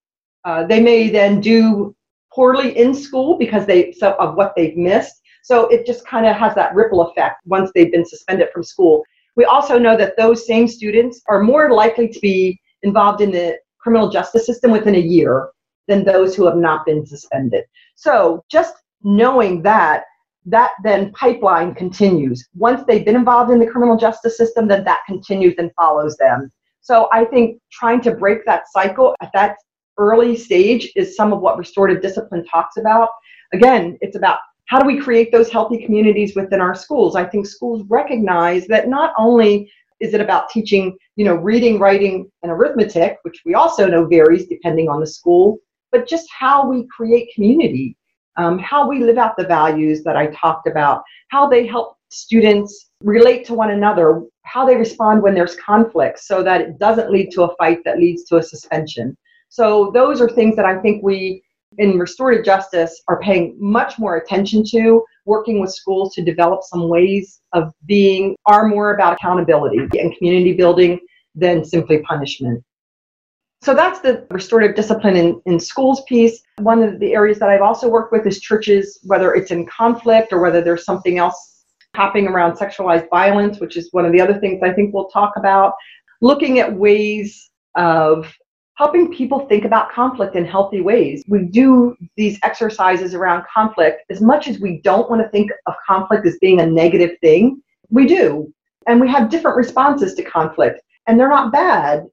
uh, 0.45 0.67
they 0.67 0.81
may 0.81 1.11
then 1.11 1.41
do 1.41 1.95
poorly 2.33 2.77
in 2.77 2.95
school 2.95 3.37
because 3.37 3.67
they 3.67 3.93
so 3.93 4.13
of 4.15 4.35
what 4.35 4.55
they've 4.57 4.77
missed. 4.77 5.21
So 5.43 5.69
it 5.69 5.87
just 5.87 6.07
kind 6.07 6.27
of 6.27 6.37
has 6.37 6.55
that 6.55 6.75
ripple 6.75 7.03
effect 7.03 7.41
once 7.47 7.71
they've 7.75 7.93
been 7.93 8.07
suspended 8.07 8.49
from 8.53 8.63
school. 8.63 9.05
We 9.37 9.45
also 9.45 9.79
know 9.79 9.97
that 9.97 10.17
those 10.17 10.47
same 10.47 10.69
students 10.69 11.23
are 11.29 11.43
more 11.43 11.73
likely 11.73 12.09
to 12.09 12.21
be 12.21 12.61
involved 12.83 13.21
in 13.21 13.31
the 13.31 13.59
criminal 13.79 14.11
justice 14.11 14.47
system 14.47 14.71
within 14.71 14.95
a 14.95 14.99
year 14.99 15.51
than 15.89 16.05
those 16.05 16.35
who 16.35 16.45
have 16.47 16.57
not 16.57 16.87
been 16.87 17.05
suspended. 17.07 17.65
So 17.97 18.45
just 18.51 18.75
knowing 19.03 19.63
that, 19.63 20.05
that 20.47 20.73
then 20.85 21.13
pipeline 21.13 21.75
continues. 21.75 22.47
Once 22.55 22.83
they've 22.87 23.05
been 23.05 23.17
involved 23.17 23.51
in 23.51 23.59
the 23.59 23.67
criminal 23.67 23.97
justice 23.97 24.37
system, 24.37 24.69
then 24.69 24.85
that 24.85 25.01
continues 25.07 25.55
and 25.59 25.71
follows 25.75 26.17
them. 26.17 26.51
So 26.81 27.09
I 27.13 27.25
think 27.25 27.61
trying 27.71 28.01
to 28.03 28.13
break 28.13 28.45
that 28.47 28.65
cycle 28.71 29.15
at 29.21 29.31
that 29.35 29.57
early 29.99 30.37
stage 30.37 30.91
is 30.97 31.17
some 31.17 31.33
of 31.33 31.41
what 31.41 31.59
restorative 31.59 32.03
discipline 32.03 32.45
talks 32.47 32.79
about. 32.79 33.11
Again, 33.53 33.99
it's 34.01 34.17
about 34.17 34.39
how 34.71 34.79
do 34.79 34.87
we 34.87 35.01
create 35.01 35.33
those 35.33 35.51
healthy 35.51 35.85
communities 35.85 36.37
within 36.37 36.61
our 36.61 36.77
schools? 36.77 37.17
I 37.17 37.25
think 37.25 37.45
schools 37.45 37.83
recognize 37.89 38.69
that 38.69 38.89
not 38.89 39.13
only 39.19 39.69
is 39.99 40.15
it 40.15 40.21
about 40.21 40.49
teaching, 40.49 40.97
you 41.17 41.25
know, 41.25 41.35
reading, 41.35 41.81
writing, 41.81 42.31
and 42.45 42.53
arithmetic, 42.53 43.19
which 43.23 43.43
we 43.45 43.55
also 43.55 43.89
know 43.89 44.07
varies 44.07 44.47
depending 44.47 44.89
on 44.89 45.01
the 45.01 45.09
school, 45.09 45.59
but 45.91 46.07
just 46.07 46.29
how 46.31 46.71
we 46.71 46.87
create 46.87 47.35
community, 47.35 47.97
um, 48.37 48.61
how 48.61 48.89
we 48.89 49.03
live 49.03 49.19
out 49.19 49.37
the 49.37 49.45
values 49.45 50.05
that 50.05 50.17
I 50.17 50.29
talked 50.29 50.69
about, 50.69 51.03
how 51.31 51.49
they 51.49 51.67
help 51.67 51.97
students 52.11 52.91
relate 53.03 53.45
to 53.47 53.55
one 53.55 53.73
another, 53.73 54.23
how 54.45 54.65
they 54.65 54.77
respond 54.77 55.21
when 55.21 55.35
there's 55.35 55.57
conflict 55.57 56.21
so 56.21 56.45
that 56.45 56.61
it 56.61 56.79
doesn't 56.79 57.11
lead 57.11 57.33
to 57.33 57.43
a 57.43 57.57
fight 57.57 57.81
that 57.85 57.99
leads 57.99 58.23
to 58.27 58.37
a 58.37 58.43
suspension. 58.43 59.17
So 59.49 59.91
those 59.93 60.21
are 60.21 60.29
things 60.29 60.55
that 60.55 60.65
I 60.65 60.79
think 60.79 61.03
we 61.03 61.43
in 61.79 61.99
restorative 61.99 62.45
justice 62.45 63.03
are 63.09 63.21
paying 63.21 63.57
much 63.59 63.99
more 63.99 64.17
attention 64.17 64.65
to, 64.71 65.05
working 65.25 65.61
with 65.61 65.73
schools 65.73 66.15
to 66.15 66.23
develop 66.23 66.63
some 66.65 66.89
ways 66.89 67.41
of 67.53 67.73
being 67.87 68.37
are 68.47 68.67
more 68.67 68.95
about 68.95 69.15
accountability 69.15 69.79
and 69.99 70.17
community 70.17 70.53
building 70.53 70.99
than 71.35 71.65
simply 71.65 71.99
punishment. 72.03 72.63
So 73.63 73.75
that's 73.75 74.01
the 74.01 74.27
restorative 74.31 74.75
discipline 74.75 75.17
in, 75.17 75.41
in 75.45 75.61
schools 75.61 76.03
piece. 76.09 76.41
One 76.59 76.83
of 76.83 76.99
the 76.99 77.13
areas 77.13 77.39
that 77.41 77.51
I've 77.51 77.61
also 77.61 77.89
worked 77.89 78.11
with 78.11 78.27
is 78.27 78.41
churches, 78.41 78.99
whether 79.03 79.35
it's 79.35 79.51
in 79.51 79.67
conflict 79.67 80.33
or 80.33 80.41
whether 80.41 80.63
there's 80.63 80.85
something 80.85 81.19
else 81.19 81.65
happening 81.95 82.27
around 82.27 82.57
sexualized 82.57 83.11
violence, 83.11 83.61
which 83.61 83.77
is 83.77 83.89
one 83.93 84.07
of 84.07 84.13
the 84.13 84.21
other 84.21 84.39
things 84.39 84.63
I 84.63 84.73
think 84.73 84.95
we'll 84.95 85.09
talk 85.09 85.35
about, 85.37 85.75
looking 86.23 86.59
at 86.59 86.75
ways 86.75 87.51
of 87.75 88.33
helping 88.81 89.13
people 89.13 89.41
think 89.41 89.67
about 89.67 89.93
conflict 89.93 90.35
in 90.37 90.43
healthy 90.47 90.81
ways. 90.81 91.23
We 91.29 91.43
do 91.43 91.95
these 92.17 92.39
exercises 92.43 93.13
around 93.13 93.45
conflict 93.55 94.05
as 94.09 94.23
much 94.23 94.49
as 94.49 94.59
we 94.59 94.81
don't 94.81 95.11
want 95.11 95.21
to 95.21 95.29
think 95.29 95.51
of 95.67 95.75
conflict 95.87 96.27
as 96.27 96.39
being 96.41 96.63
a 96.63 96.67
negative 96.67 97.11
thing. 97.21 97.61
We 97.91 98.07
do. 98.07 98.51
And 98.87 98.99
we 98.99 99.07
have 99.11 99.29
different 99.29 99.59
responses 99.59 100.15
to 100.15 100.23
conflict, 100.23 100.81
and 101.07 101.21
they're 101.21 101.29
not 101.29 101.53
bad. 101.53 102.07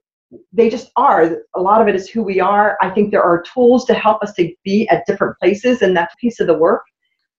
They 0.52 0.68
just 0.68 0.90
are. 0.96 1.38
A 1.56 1.60
lot 1.68 1.80
of 1.80 1.88
it 1.88 1.94
is 1.94 2.10
who 2.10 2.22
we 2.22 2.38
are. 2.38 2.76
I 2.82 2.90
think 2.90 3.12
there 3.12 3.22
are 3.22 3.40
tools 3.54 3.86
to 3.86 3.94
help 3.94 4.22
us 4.22 4.34
to 4.34 4.52
be 4.62 4.86
at 4.90 5.06
different 5.06 5.38
places, 5.38 5.80
and 5.80 5.96
that's 5.96 6.14
piece 6.20 6.38
of 6.38 6.48
the 6.48 6.58
work. 6.58 6.82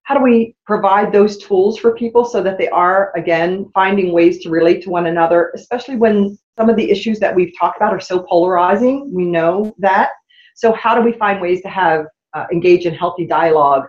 How 0.01 0.17
do 0.17 0.24
we 0.24 0.55
provide 0.65 1.12
those 1.12 1.38
tools 1.38 1.77
for 1.77 1.95
people 1.95 2.25
so 2.25 2.41
that 2.41 2.57
they 2.57 2.69
are, 2.69 3.12
again, 3.15 3.69
finding 3.75 4.12
ways 4.12 4.39
to 4.39 4.50
relate 4.50 4.81
to 4.86 4.89
one 4.89 5.05
another, 5.05 5.51
especially 5.53 5.98
when 5.98 6.36
some 6.59 6.69
of 6.69 6.75
the 6.75 6.91
issues 6.91 7.19
that 7.19 7.33
we've 7.33 7.53
talked 7.57 7.77
about 7.77 7.93
are 7.93 8.01
so 8.01 8.19
polarizing. 8.19 9.13
We 9.13 9.25
know 9.25 9.73
that. 9.79 10.09
So, 10.55 10.73
how 10.73 10.93
do 10.93 11.01
we 11.01 11.13
find 11.13 11.39
ways 11.39 11.61
to 11.61 11.69
have 11.69 12.05
uh, 12.33 12.45
engage 12.51 12.85
in 12.85 12.93
healthy 12.93 13.25
dialogue 13.25 13.85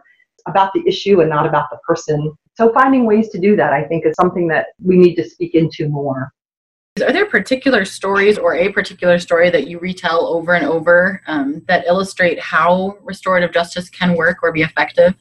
about 0.46 0.72
the 0.72 0.82
issue 0.86 1.20
and 1.20 1.28
not 1.28 1.46
about 1.46 1.68
the 1.70 1.78
person? 1.78 2.32
So, 2.54 2.72
finding 2.72 3.06
ways 3.06 3.28
to 3.30 3.40
do 3.40 3.56
that, 3.56 3.72
I 3.72 3.82
think, 3.84 4.06
is 4.06 4.14
something 4.20 4.46
that 4.48 4.66
we 4.82 4.96
need 4.96 5.16
to 5.16 5.28
speak 5.28 5.56
into 5.56 5.88
more. 5.88 6.32
Are 7.04 7.12
there 7.12 7.26
particular 7.26 7.84
stories 7.84 8.38
or 8.38 8.54
a 8.54 8.70
particular 8.70 9.18
story 9.18 9.50
that 9.50 9.66
you 9.66 9.80
retell 9.80 10.26
over 10.26 10.54
and 10.54 10.66
over 10.66 11.22
um, 11.26 11.62
that 11.66 11.86
illustrate 11.86 12.38
how 12.38 12.98
restorative 13.02 13.52
justice 13.52 13.88
can 13.88 14.14
work 14.14 14.38
or 14.42 14.52
be 14.52 14.62
effective? 14.62 15.14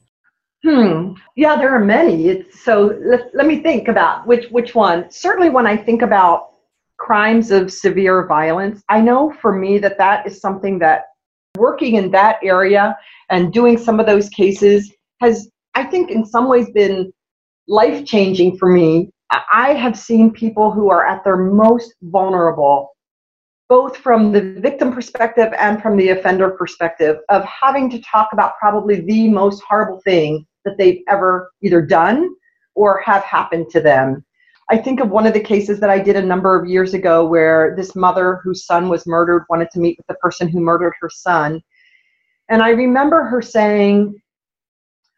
Hmm. 0.64 1.14
Yeah, 1.36 1.56
there 1.56 1.70
are 1.70 1.80
many. 1.80 2.28
It's, 2.28 2.60
so 2.64 3.00
let, 3.02 3.34
let 3.34 3.48
me 3.48 3.64
think 3.64 3.88
about 3.88 4.28
which 4.28 4.52
which 4.52 4.76
one. 4.76 5.10
Certainly, 5.10 5.50
when 5.50 5.66
I 5.66 5.76
think 5.76 6.04
about 6.04 6.50
crimes 7.10 7.50
of 7.50 7.74
severe 7.74 8.28
violence. 8.28 8.84
I 8.88 9.02
know 9.02 9.34
for 9.42 9.52
me 9.52 9.80
that 9.80 9.98
that 9.98 10.28
is 10.28 10.40
something 10.40 10.78
that 10.78 11.06
working 11.58 11.96
in 11.96 12.12
that 12.12 12.38
area 12.44 12.96
and 13.32 13.52
doing 13.52 13.80
some 13.80 14.00
of 14.00 14.06
those 14.06 14.30
cases 14.30 14.94
has, 15.20 15.50
I 15.74 15.86
think, 15.86 16.12
in 16.12 16.24
some 16.24 16.48
ways 16.48 16.70
been 16.70 17.12
life 17.68 18.06
changing 18.06 18.60
for 18.60 18.72
me. 18.72 19.10
I 19.52 19.74
have 19.74 19.98
seen 19.98 20.30
people 20.32 20.72
who 20.72 20.92
are 20.92 21.04
at 21.04 21.24
their 21.24 21.36
most 21.36 21.96
vulnerable, 22.04 22.90
both 23.70 23.98
from 23.98 24.32
the 24.32 24.42
victim 24.60 24.94
perspective 24.94 25.52
and 25.58 25.82
from 25.82 25.98
the 25.98 26.10
offender 26.10 26.52
perspective, 26.52 27.18
of 27.30 27.44
having 27.44 27.90
to 27.90 28.00
talk 28.04 28.30
about 28.34 28.54
probably 28.60 29.02
the 29.02 29.30
most 29.32 29.64
horrible 29.68 30.00
thing 30.02 30.46
that 30.64 30.78
they've 30.78 31.02
ever 31.08 31.50
either 31.64 31.82
done 31.82 32.30
or 32.76 33.02
have 33.04 33.24
happened 33.24 33.68
to 33.72 33.82
them. 33.82 34.24
I 34.72 34.78
think 34.78 35.00
of 35.00 35.10
one 35.10 35.26
of 35.26 35.34
the 35.34 35.40
cases 35.40 35.80
that 35.80 35.90
I 35.90 36.00
did 36.00 36.16
a 36.16 36.22
number 36.22 36.60
of 36.60 36.70
years 36.70 36.94
ago 36.94 37.26
where 37.26 37.76
this 37.76 37.96
mother 37.96 38.40
whose 38.44 38.66
son 38.66 38.88
was 38.88 39.08
murdered 39.08 39.46
wanted 39.50 39.72
to 39.72 39.80
meet 39.80 39.98
with 39.98 40.06
the 40.08 40.14
person 40.16 40.48
who 40.48 40.60
murdered 40.60 40.94
her 41.02 41.10
son. 41.10 41.62
And 42.50 42.62
I 42.62 42.70
remember 42.70 43.24
her 43.24 43.42
saying, 43.42 44.22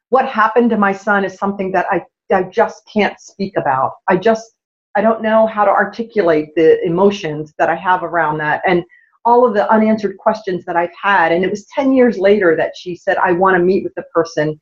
What 0.09 0.27
happened 0.27 0.69
to 0.69 0.77
my 0.77 0.93
son 0.93 1.25
is 1.25 1.37
something 1.37 1.71
that 1.73 1.85
I, 1.91 2.03
I 2.31 2.43
just 2.43 2.83
can't 2.91 3.19
speak 3.19 3.57
about. 3.57 3.93
I 4.07 4.15
just, 4.15 4.51
I 4.95 5.01
don't 5.01 5.21
know 5.21 5.47
how 5.47 5.65
to 5.65 5.71
articulate 5.71 6.55
the 6.55 6.81
emotions 6.85 7.53
that 7.57 7.69
I 7.69 7.75
have 7.75 8.03
around 8.03 8.37
that. 8.37 8.61
And 8.65 8.85
all 9.25 9.45
of 9.45 9.53
the 9.53 9.71
unanswered 9.71 10.17
questions 10.17 10.65
that 10.65 10.75
I've 10.75 10.95
had. 10.99 11.31
And 11.31 11.43
it 11.43 11.49
was 11.49 11.67
10 11.75 11.93
years 11.93 12.17
later 12.17 12.55
that 12.55 12.73
she 12.75 12.95
said, 12.95 13.17
I 13.17 13.33
want 13.33 13.55
to 13.55 13.63
meet 13.63 13.83
with 13.83 13.93
the 13.95 14.03
person. 14.13 14.59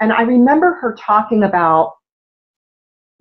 And 0.00 0.12
I 0.12 0.22
remember 0.22 0.74
her 0.74 0.94
talking 0.98 1.44
about 1.44 1.94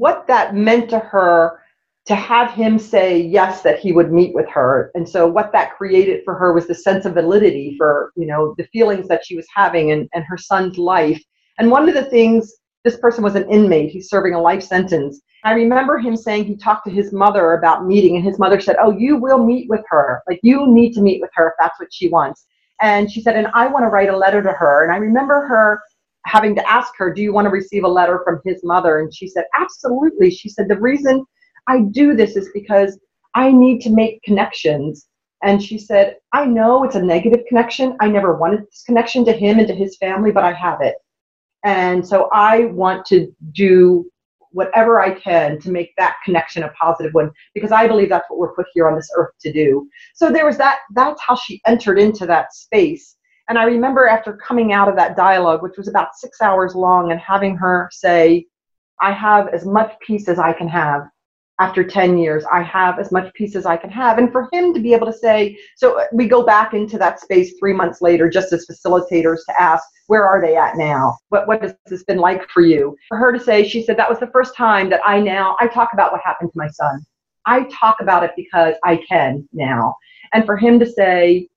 what 0.02 0.26
that 0.26 0.56
meant 0.56 0.90
to 0.90 0.98
her 0.98 1.60
to 2.08 2.16
have 2.16 2.52
him 2.52 2.80
say 2.80 3.22
yes 3.22 3.62
that 3.62 3.78
he 3.78 3.92
would 3.92 4.12
meet 4.12 4.34
with 4.34 4.50
her. 4.50 4.90
And 4.96 5.08
so 5.08 5.28
what 5.28 5.52
that 5.52 5.78
created 5.78 6.24
for 6.26 6.34
her 6.34 6.54
was 6.54 6.66
the 6.66 6.74
sense 6.74 7.06
of 7.06 7.14
validity 7.14 7.76
for 7.78 8.12
you 8.16 8.26
know 8.26 8.56
the 8.58 8.68
feelings 8.74 9.08
that 9.10 9.24
she 9.24 9.36
was 9.36 9.46
having 9.56 9.92
and, 9.92 10.10
and 10.16 10.24
her 10.28 10.40
son's 10.40 10.80
life. 10.80 11.22
And 11.60 11.70
one 11.70 11.88
of 11.88 11.94
the 11.94 12.06
things 12.06 12.52
this 12.84 12.98
person 12.98 13.24
was 13.24 13.36
an 13.36 13.48
inmate 13.52 13.92
he's 13.92 14.10
serving 14.10 14.34
a 14.34 14.42
life 14.42 14.64
sentence. 14.64 15.22
I 15.44 15.54
remember 15.54 16.00
him 16.00 16.18
saying 16.18 16.46
he 16.46 16.56
talked 16.56 16.86
to 16.88 16.92
his 16.92 17.14
mother 17.14 17.54
about 17.54 17.86
meeting 17.86 18.16
and 18.16 18.26
his 18.26 18.40
mother 18.40 18.60
said 18.60 18.78
oh 18.82 18.98
you 18.98 19.18
will 19.18 19.46
meet 19.46 19.70
with 19.70 19.84
her. 19.90 20.24
Like 20.28 20.40
you 20.42 20.66
need 20.66 20.94
to 20.94 21.02
meet 21.02 21.22
with 21.22 21.30
her 21.36 21.50
if 21.50 21.54
that's 21.60 21.80
what 21.80 21.94
she 21.94 22.10
wants. 22.10 22.48
And 22.82 23.12
she 23.12 23.22
said 23.22 23.36
and 23.36 23.50
i 23.54 23.68
want 23.68 23.84
to 23.84 23.90
write 23.90 24.10
a 24.10 24.18
letter 24.18 24.42
to 24.42 24.52
her. 24.52 24.84
And 24.84 24.92
i 24.92 24.98
remember 24.98 25.46
her 25.46 25.80
having 26.26 26.56
to 26.56 26.70
ask 26.70 26.94
her, 26.98 27.14
Do 27.14 27.22
you 27.22 27.34
want 27.34 27.46
to 27.46 27.52
receive 27.52 27.84
a 27.84 27.90
letter 27.90 28.22
from 28.24 28.42
his 28.46 28.64
mother? 28.64 29.00
And 29.00 29.14
she 29.14 29.28
said, 29.28 29.46
Absolutely. 29.58 30.32
She 30.32 30.50
said, 30.50 30.68
The 30.68 30.80
reason 30.80 31.26
I 31.68 31.82
do 31.92 32.16
this 32.16 32.36
is 32.36 32.50
because 32.54 33.00
I 33.36 33.52
need 33.52 33.82
to 33.82 33.90
make 33.90 34.22
connections. 34.24 35.08
And 35.44 35.62
she 35.62 35.78
said, 35.78 36.18
I 36.34 36.46
know 36.46 36.84
it's 36.84 36.96
a 36.96 37.02
negative 37.02 37.46
connection. 37.48 37.98
I 38.00 38.08
never 38.08 38.36
wanted 38.38 38.62
this 38.62 38.84
connection 38.86 39.26
to 39.26 39.34
him 39.34 39.58
and 39.58 39.68
to 39.68 39.74
his 39.74 39.98
family, 39.98 40.32
but 40.32 40.44
I 40.44 40.54
have 40.54 40.82
it. 40.82 40.96
And 41.64 42.08
so 42.08 42.30
I 42.32 42.66
want 42.66 43.06
to 43.08 43.34
do 43.54 44.10
whatever 44.52 45.00
I 45.00 45.12
can 45.12 45.60
to 45.62 45.72
make 45.72 45.94
that 45.98 46.18
connection 46.26 46.64
a 46.64 46.70
positive 46.70 47.14
one 47.14 47.32
because 47.54 47.72
I 47.72 47.88
believe 47.88 48.10
that's 48.10 48.30
what 48.30 48.38
we're 48.38 48.54
put 48.54 48.66
here 48.74 48.88
on 48.88 48.96
this 48.96 49.10
earth 49.16 49.32
to 49.42 49.52
do. 49.52 49.88
So 50.14 50.30
there 50.30 50.46
was 50.46 50.58
that, 50.58 50.80
that's 50.94 51.22
how 51.22 51.36
she 51.36 51.62
entered 51.66 52.00
into 52.00 52.26
that 52.26 52.54
space. 52.54 53.16
And 53.52 53.60
I 53.60 53.66
remember 53.66 54.08
after 54.08 54.38
coming 54.38 54.72
out 54.72 54.88
of 54.88 54.96
that 54.96 55.18
dialogue, 55.18 55.62
which 55.62 55.76
was 55.76 55.90
about 55.90 56.16
six 56.16 56.42
hours 56.42 56.74
long, 56.74 57.12
and 57.12 57.20
having 57.20 57.58
her 57.58 57.90
say, 57.92 58.46
I 59.02 59.12
have 59.12 59.50
as 59.50 59.66
much 59.66 59.94
peace 60.00 60.30
as 60.30 60.40
I 60.40 60.54
can 60.54 60.70
have 60.70 61.02
after 61.60 61.84
10 61.84 62.18
years. 62.18 62.46
I 62.50 62.62
have 62.62 62.98
as 62.98 63.12
much 63.12 63.34
peace 63.34 63.58
as 63.58 63.66
I 63.66 63.76
can 63.76 63.90
have. 63.90 64.20
And 64.20 64.32
for 64.32 64.48
him 64.54 64.74
to 64.74 64.80
be 64.80 64.94
able 64.94 65.06
to 65.08 65.12
say, 65.12 65.58
so 65.76 66.00
uh, 66.00 66.06
we 66.14 66.30
go 66.30 66.46
back 66.46 66.74
into 66.74 66.98
that 67.00 67.20
space 67.20 67.56
three 67.60 67.74
months 67.74 68.02
later, 68.02 68.30
just 68.30 68.54
as 68.54 68.66
facilitators 68.72 69.40
to 69.50 69.62
ask, 69.62 69.84
where 70.08 70.26
are 70.26 70.40
they 70.40 70.56
at 70.56 70.78
now? 70.78 71.18
What, 71.28 71.46
what 71.50 71.62
has 71.62 71.76
this 71.88 72.06
been 72.06 72.20
like 72.20 72.48
for 72.52 72.62
you? 72.62 72.96
For 73.10 73.18
her 73.18 73.34
to 73.34 73.40
say, 73.40 73.68
she 73.68 73.84
said, 73.84 73.98
that 73.98 74.10
was 74.10 74.22
the 74.22 74.32
first 74.32 74.56
time 74.56 74.90
that 74.92 75.02
I 75.06 75.20
now, 75.20 75.58
I 75.60 75.68
talk 75.68 75.90
about 75.92 76.14
what 76.14 76.22
happened 76.24 76.52
to 76.54 76.58
my 76.58 76.70
son. 76.70 77.06
I 77.46 77.64
talk 77.64 77.98
about 78.00 78.24
it 78.24 78.32
because 78.38 78.76
I 78.86 78.96
can 79.10 79.46
now. 79.52 79.94
And 80.32 80.46
for 80.46 80.56
him 80.56 80.80
to 80.80 80.90
say, 80.90 81.50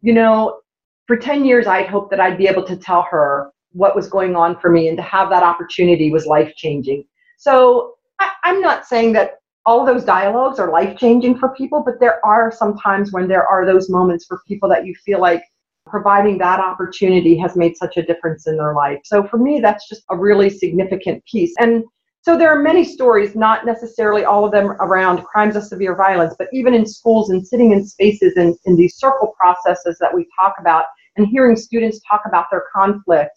you 0.00 0.14
know, 0.14 0.60
for 1.06 1.16
10 1.16 1.44
years, 1.44 1.66
I'd 1.66 1.86
hoped 1.86 2.10
that 2.10 2.20
I'd 2.20 2.38
be 2.38 2.48
able 2.48 2.64
to 2.64 2.76
tell 2.76 3.02
her 3.10 3.50
what 3.72 3.94
was 3.94 4.08
going 4.08 4.34
on 4.34 4.58
for 4.58 4.70
me 4.70 4.88
and 4.88 4.96
to 4.96 5.02
have 5.02 5.30
that 5.30 5.42
opportunity 5.42 6.10
was 6.10 6.26
life 6.26 6.54
changing. 6.56 7.04
So 7.38 7.94
I, 8.18 8.32
am 8.44 8.60
not 8.60 8.86
saying 8.86 9.12
that 9.12 9.38
all 9.66 9.84
those 9.84 10.04
dialogues 10.04 10.58
are 10.58 10.70
life 10.70 10.96
changing 10.96 11.38
for 11.38 11.50
people, 11.50 11.82
but 11.84 12.00
there 12.00 12.24
are 12.24 12.50
some 12.50 12.76
times 12.78 13.12
when 13.12 13.28
there 13.28 13.46
are 13.46 13.66
those 13.66 13.90
moments 13.90 14.24
for 14.26 14.40
people 14.46 14.68
that 14.70 14.86
you 14.86 14.94
feel 15.04 15.20
like 15.20 15.42
providing 15.86 16.38
that 16.38 16.60
opportunity 16.60 17.36
has 17.36 17.56
made 17.56 17.76
such 17.76 17.96
a 17.96 18.02
difference 18.02 18.46
in 18.46 18.56
their 18.56 18.74
life. 18.74 18.98
So 19.04 19.26
for 19.26 19.38
me, 19.38 19.60
that's 19.60 19.88
just 19.88 20.02
a 20.10 20.16
really 20.16 20.50
significant 20.50 21.24
piece. 21.26 21.54
And 21.58 21.84
so 22.26 22.36
there 22.36 22.50
are 22.50 22.60
many 22.60 22.82
stories, 22.82 23.36
not 23.36 23.64
necessarily 23.64 24.24
all 24.24 24.44
of 24.44 24.50
them 24.50 24.72
around 24.80 25.22
crimes 25.22 25.54
of 25.54 25.62
severe 25.62 25.94
violence, 25.94 26.34
but 26.36 26.48
even 26.52 26.74
in 26.74 26.84
schools 26.84 27.30
and 27.30 27.46
sitting 27.46 27.70
in 27.70 27.86
spaces 27.86 28.32
and 28.34 28.56
in 28.64 28.74
these 28.74 28.96
circle 28.96 29.32
processes 29.38 29.96
that 30.00 30.12
we 30.12 30.26
talk 30.36 30.54
about 30.58 30.86
and 31.16 31.28
hearing 31.28 31.54
students 31.54 32.00
talk 32.00 32.22
about 32.26 32.46
their 32.50 32.64
conflict. 32.74 33.30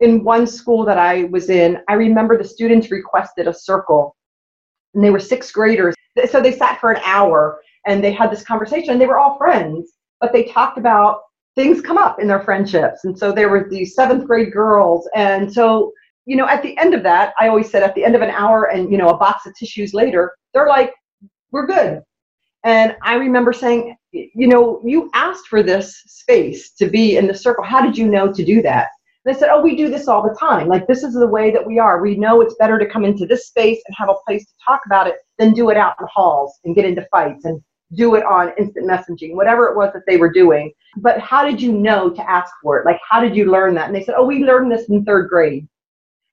In 0.00 0.22
one 0.22 0.46
school 0.46 0.84
that 0.84 0.98
I 0.98 1.24
was 1.24 1.48
in, 1.48 1.78
I 1.88 1.94
remember 1.94 2.36
the 2.36 2.44
students 2.44 2.90
requested 2.90 3.48
a 3.48 3.54
circle 3.54 4.14
and 4.92 5.02
they 5.02 5.08
were 5.08 5.18
sixth 5.18 5.54
graders. 5.54 5.94
So 6.28 6.42
they 6.42 6.52
sat 6.52 6.78
for 6.78 6.90
an 6.90 7.00
hour 7.06 7.58
and 7.86 8.04
they 8.04 8.12
had 8.12 8.30
this 8.30 8.44
conversation 8.44 8.90
and 8.90 9.00
they 9.00 9.06
were 9.06 9.18
all 9.18 9.38
friends, 9.38 9.92
but 10.20 10.34
they 10.34 10.42
talked 10.44 10.76
about 10.76 11.20
things 11.54 11.80
come 11.80 11.96
up 11.96 12.20
in 12.20 12.28
their 12.28 12.42
friendships. 12.42 13.04
And 13.04 13.18
so 13.18 13.32
there 13.32 13.48
were 13.48 13.66
these 13.70 13.94
seventh 13.94 14.26
grade 14.26 14.52
girls. 14.52 15.08
And 15.14 15.50
so 15.50 15.94
you 16.26 16.36
know, 16.36 16.46
at 16.46 16.62
the 16.62 16.76
end 16.78 16.94
of 16.94 17.02
that, 17.04 17.32
I 17.38 17.48
always 17.48 17.70
said 17.70 17.82
at 17.82 17.94
the 17.94 18.04
end 18.04 18.14
of 18.14 18.22
an 18.22 18.30
hour 18.30 18.64
and, 18.64 18.90
you 18.90 18.98
know, 18.98 19.08
a 19.08 19.16
box 19.16 19.46
of 19.46 19.54
tissues 19.56 19.94
later, 19.94 20.32
they're 20.52 20.68
like, 20.68 20.92
we're 21.52 21.66
good. 21.66 22.02
And 22.64 22.96
I 23.02 23.14
remember 23.14 23.52
saying, 23.52 23.96
you 24.12 24.48
know, 24.48 24.80
you 24.84 25.08
asked 25.14 25.46
for 25.46 25.62
this 25.62 26.02
space 26.06 26.72
to 26.74 26.88
be 26.88 27.16
in 27.16 27.26
the 27.26 27.34
circle. 27.34 27.64
How 27.64 27.80
did 27.80 27.96
you 27.96 28.08
know 28.08 28.32
to 28.32 28.44
do 28.44 28.60
that? 28.62 28.88
they 29.26 29.34
said, 29.34 29.48
oh, 29.50 29.60
we 29.60 29.74
do 29.74 29.90
this 29.90 30.06
all 30.06 30.22
the 30.22 30.36
time. 30.38 30.68
Like, 30.68 30.86
this 30.86 31.02
is 31.02 31.12
the 31.12 31.26
way 31.26 31.50
that 31.50 31.66
we 31.66 31.80
are. 31.80 32.00
We 32.00 32.14
know 32.14 32.40
it's 32.40 32.54
better 32.60 32.78
to 32.78 32.86
come 32.86 33.04
into 33.04 33.26
this 33.26 33.48
space 33.48 33.82
and 33.86 33.96
have 33.98 34.08
a 34.08 34.14
place 34.24 34.46
to 34.46 34.52
talk 34.64 34.82
about 34.86 35.08
it 35.08 35.16
than 35.36 35.52
do 35.52 35.68
it 35.70 35.76
out 35.76 35.96
in 35.98 36.04
the 36.04 36.10
halls 36.14 36.54
and 36.64 36.76
get 36.76 36.84
into 36.84 37.04
fights 37.10 37.44
and 37.44 37.60
do 37.94 38.14
it 38.14 38.24
on 38.24 38.52
instant 38.56 38.88
messaging, 38.88 39.34
whatever 39.34 39.66
it 39.66 39.76
was 39.76 39.92
that 39.94 40.02
they 40.06 40.16
were 40.16 40.32
doing. 40.32 40.72
But 40.98 41.18
how 41.18 41.44
did 41.44 41.60
you 41.60 41.72
know 41.72 42.08
to 42.10 42.30
ask 42.30 42.52
for 42.62 42.78
it? 42.78 42.86
Like, 42.86 43.00
how 43.08 43.20
did 43.20 43.34
you 43.34 43.50
learn 43.50 43.74
that? 43.74 43.86
And 43.86 43.94
they 43.94 44.04
said, 44.04 44.14
oh, 44.16 44.24
we 44.24 44.44
learned 44.44 44.70
this 44.70 44.88
in 44.88 45.04
third 45.04 45.28
grade. 45.28 45.66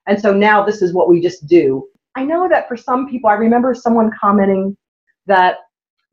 And 0.06 0.20
so 0.20 0.32
now 0.32 0.64
this 0.64 0.82
is 0.82 0.92
what 0.92 1.08
we 1.08 1.20
just 1.20 1.46
do. 1.46 1.88
I 2.14 2.24
know 2.24 2.48
that 2.48 2.68
for 2.68 2.76
some 2.76 3.08
people, 3.08 3.30
I 3.30 3.34
remember 3.34 3.74
someone 3.74 4.10
commenting 4.18 4.76
that, 5.26 5.58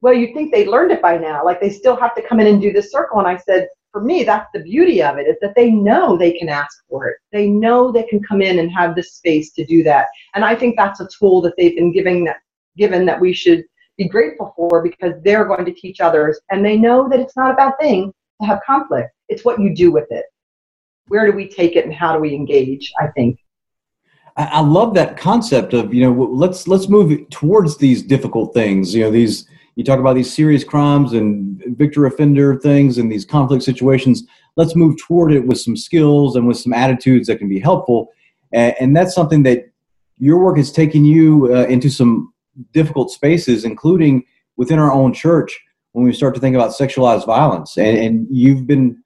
well, 0.01 0.13
you'd 0.13 0.33
think 0.33 0.51
they 0.51 0.65
learned 0.65 0.91
it 0.91 1.01
by 1.01 1.17
now. 1.17 1.45
Like 1.45 1.61
they 1.61 1.69
still 1.69 1.95
have 1.95 2.15
to 2.15 2.27
come 2.27 2.39
in 2.39 2.47
and 2.47 2.61
do 2.61 2.71
this 2.71 2.91
circle. 2.91 3.19
And 3.19 3.27
I 3.27 3.37
said, 3.37 3.67
for 3.91 4.01
me, 4.01 4.23
that's 4.23 4.49
the 4.53 4.61
beauty 4.61 5.03
of 5.03 5.17
it 5.17 5.27
is 5.27 5.35
that 5.41 5.53
they 5.55 5.69
know 5.69 6.17
they 6.17 6.31
can 6.31 6.49
ask 6.49 6.83
for 6.89 7.07
it. 7.07 7.17
They 7.31 7.47
know 7.47 7.91
they 7.91 8.03
can 8.03 8.23
come 8.23 8.41
in 8.41 8.59
and 8.59 8.71
have 8.71 8.95
this 8.95 9.13
space 9.15 9.51
to 9.53 9.65
do 9.65 9.83
that. 9.83 10.07
And 10.33 10.45
I 10.45 10.55
think 10.55 10.77
that's 10.77 11.01
a 11.01 11.09
tool 11.19 11.41
that 11.41 11.53
they've 11.57 11.75
been 11.75 11.91
giving 11.91 12.23
that 12.25 12.37
given 12.77 13.05
that 13.05 13.19
we 13.19 13.33
should 13.33 13.63
be 13.97 14.07
grateful 14.07 14.53
for 14.55 14.81
because 14.81 15.13
they're 15.23 15.45
going 15.45 15.65
to 15.65 15.73
teach 15.73 15.99
others 15.99 16.39
and 16.49 16.63
they 16.63 16.77
know 16.77 17.09
that 17.09 17.19
it's 17.19 17.35
not 17.35 17.51
a 17.51 17.55
bad 17.55 17.73
thing 17.79 18.13
to 18.39 18.47
have 18.47 18.61
conflict. 18.65 19.09
It's 19.27 19.43
what 19.43 19.59
you 19.59 19.75
do 19.75 19.91
with 19.91 20.07
it. 20.09 20.25
Where 21.07 21.29
do 21.29 21.35
we 21.35 21.49
take 21.49 21.75
it 21.75 21.85
and 21.85 21.93
how 21.93 22.13
do 22.13 22.19
we 22.19 22.33
engage, 22.33 22.93
I 22.99 23.07
think. 23.07 23.37
I 24.37 24.61
love 24.61 24.93
that 24.93 25.17
concept 25.17 25.73
of, 25.73 25.93
you 25.93 26.01
know, 26.03 26.23
let's 26.23 26.67
let's 26.67 26.87
move 26.87 27.29
towards 27.29 27.77
these 27.77 28.01
difficult 28.01 28.53
things, 28.53 28.95
you 28.95 29.03
know, 29.03 29.11
these 29.11 29.47
you 29.75 29.83
talk 29.83 29.99
about 29.99 30.15
these 30.15 30.31
serious 30.31 30.63
crimes 30.63 31.13
and 31.13 31.61
victim 31.77 32.05
offender 32.05 32.59
things 32.59 32.97
and 32.97 33.11
these 33.11 33.25
conflict 33.25 33.63
situations. 33.63 34.23
Let's 34.55 34.75
move 34.75 34.97
toward 34.97 35.31
it 35.31 35.45
with 35.45 35.59
some 35.59 35.77
skills 35.77 36.35
and 36.35 36.47
with 36.47 36.57
some 36.57 36.73
attitudes 36.73 37.27
that 37.27 37.39
can 37.39 37.47
be 37.47 37.59
helpful. 37.59 38.09
And, 38.51 38.95
that's 38.95 39.15
something 39.15 39.43
that 39.43 39.71
your 40.19 40.39
work 40.39 40.57
has 40.57 40.73
taken 40.73 41.05
you 41.05 41.55
uh, 41.55 41.63
into 41.67 41.89
some 41.89 42.33
difficult 42.73 43.11
spaces 43.11 43.63
including 43.63 44.25
within 44.57 44.77
our 44.77 44.91
own 44.91 45.13
church 45.13 45.57
when 45.93 46.05
we 46.05 46.13
start 46.13 46.35
to 46.35 46.41
think 46.41 46.55
about 46.55 46.71
sexualized 46.71 47.25
violence. 47.25 47.77
And, 47.77 47.97
and 47.97 48.27
you've 48.29 48.67
been 48.67 49.01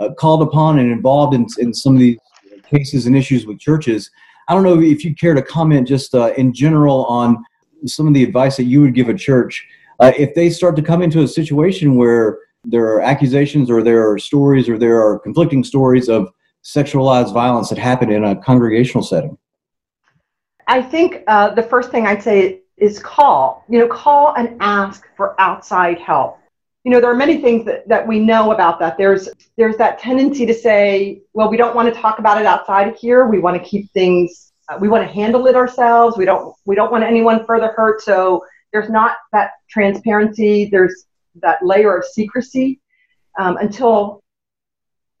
uh, 0.00 0.10
called 0.14 0.42
upon 0.42 0.78
and 0.78 0.90
involved 0.90 1.34
in, 1.34 1.46
in 1.58 1.72
some 1.72 1.94
of 1.94 2.00
these 2.00 2.18
cases 2.64 3.06
and 3.06 3.16
issues 3.16 3.46
with 3.46 3.58
churches 3.58 4.10
i 4.48 4.54
don't 4.54 4.62
know 4.62 4.80
if 4.80 5.04
you'd 5.04 5.18
care 5.18 5.34
to 5.34 5.42
comment 5.42 5.86
just 5.86 6.14
uh, 6.14 6.32
in 6.36 6.52
general 6.52 7.04
on 7.06 7.44
some 7.86 8.06
of 8.08 8.14
the 8.14 8.24
advice 8.24 8.56
that 8.56 8.64
you 8.64 8.80
would 8.80 8.94
give 8.94 9.08
a 9.08 9.14
church 9.14 9.66
uh, 10.00 10.12
if 10.18 10.34
they 10.34 10.50
start 10.50 10.76
to 10.76 10.82
come 10.82 11.02
into 11.02 11.22
a 11.22 11.28
situation 11.28 11.96
where 11.96 12.38
there 12.64 12.84
are 12.86 13.00
accusations 13.00 13.70
or 13.70 13.82
there 13.82 14.08
are 14.08 14.18
stories 14.18 14.68
or 14.68 14.78
there 14.78 15.00
are 15.00 15.18
conflicting 15.18 15.64
stories 15.64 16.08
of 16.08 16.28
sexualized 16.64 17.32
violence 17.32 17.68
that 17.70 17.78
happen 17.78 18.10
in 18.10 18.24
a 18.24 18.36
congregational 18.36 19.02
setting? 19.02 19.36
I 20.66 20.82
think 20.82 21.22
uh, 21.26 21.54
the 21.54 21.62
first 21.62 21.90
thing 21.90 22.06
I'd 22.06 22.22
say 22.22 22.60
is 22.76 22.98
call. 22.98 23.64
You 23.68 23.80
know, 23.80 23.88
call 23.88 24.34
and 24.36 24.56
ask 24.60 25.06
for 25.16 25.40
outside 25.40 25.98
help. 25.98 26.38
You 26.84 26.92
know, 26.92 27.00
there 27.00 27.10
are 27.10 27.16
many 27.16 27.42
things 27.42 27.64
that, 27.66 27.86
that 27.88 28.06
we 28.06 28.18
know 28.18 28.52
about 28.52 28.78
that. 28.78 28.96
There's 28.96 29.28
there's 29.56 29.76
that 29.76 29.98
tendency 29.98 30.46
to 30.46 30.54
say, 30.54 31.20
well, 31.34 31.50
we 31.50 31.56
don't 31.56 31.74
want 31.74 31.92
to 31.92 32.00
talk 32.00 32.18
about 32.18 32.40
it 32.40 32.46
outside 32.46 32.88
of 32.88 32.96
here. 32.96 33.26
We 33.26 33.40
want 33.40 33.62
to 33.62 33.68
keep 33.68 33.90
things. 33.92 34.52
Uh, 34.68 34.78
we 34.80 34.88
want 34.88 35.06
to 35.06 35.12
handle 35.12 35.46
it 35.46 35.56
ourselves. 35.56 36.16
We 36.16 36.24
don't 36.24 36.54
we 36.66 36.74
don't 36.74 36.90
want 36.90 37.04
anyone 37.04 37.44
further 37.44 37.72
hurt. 37.76 38.00
So 38.00 38.44
there's 38.72 38.90
not 38.90 39.16
that 39.32 39.52
transparency, 39.68 40.68
there's 40.70 41.06
that 41.42 41.64
layer 41.64 41.96
of 41.96 42.04
secrecy 42.04 42.80
um, 43.38 43.56
until 43.58 44.22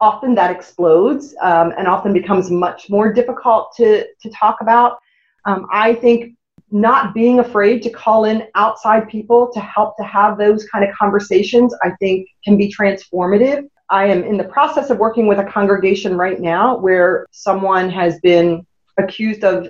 often 0.00 0.34
that 0.34 0.50
explodes 0.50 1.34
um, 1.42 1.72
and 1.76 1.88
often 1.88 2.12
becomes 2.12 2.50
much 2.50 2.88
more 2.88 3.12
difficult 3.12 3.74
to, 3.76 4.06
to 4.20 4.30
talk 4.30 4.60
about. 4.60 4.98
Um, 5.44 5.66
I 5.72 5.94
think 5.94 6.36
not 6.70 7.14
being 7.14 7.38
afraid 7.38 7.82
to 7.82 7.90
call 7.90 8.24
in 8.24 8.46
outside 8.54 9.08
people 9.08 9.50
to 9.52 9.60
help 9.60 9.96
to 9.96 10.02
have 10.02 10.38
those 10.38 10.66
kind 10.68 10.84
of 10.84 10.94
conversations, 10.94 11.74
I 11.82 11.90
think 11.98 12.28
can 12.44 12.56
be 12.56 12.72
transformative. 12.72 13.68
I 13.90 14.06
am 14.06 14.22
in 14.22 14.36
the 14.36 14.44
process 14.44 14.90
of 14.90 14.98
working 14.98 15.26
with 15.26 15.38
a 15.38 15.44
congregation 15.44 16.16
right 16.16 16.38
now 16.40 16.76
where 16.76 17.26
someone 17.30 17.88
has 17.90 18.20
been 18.20 18.66
accused 18.98 19.44
of 19.44 19.68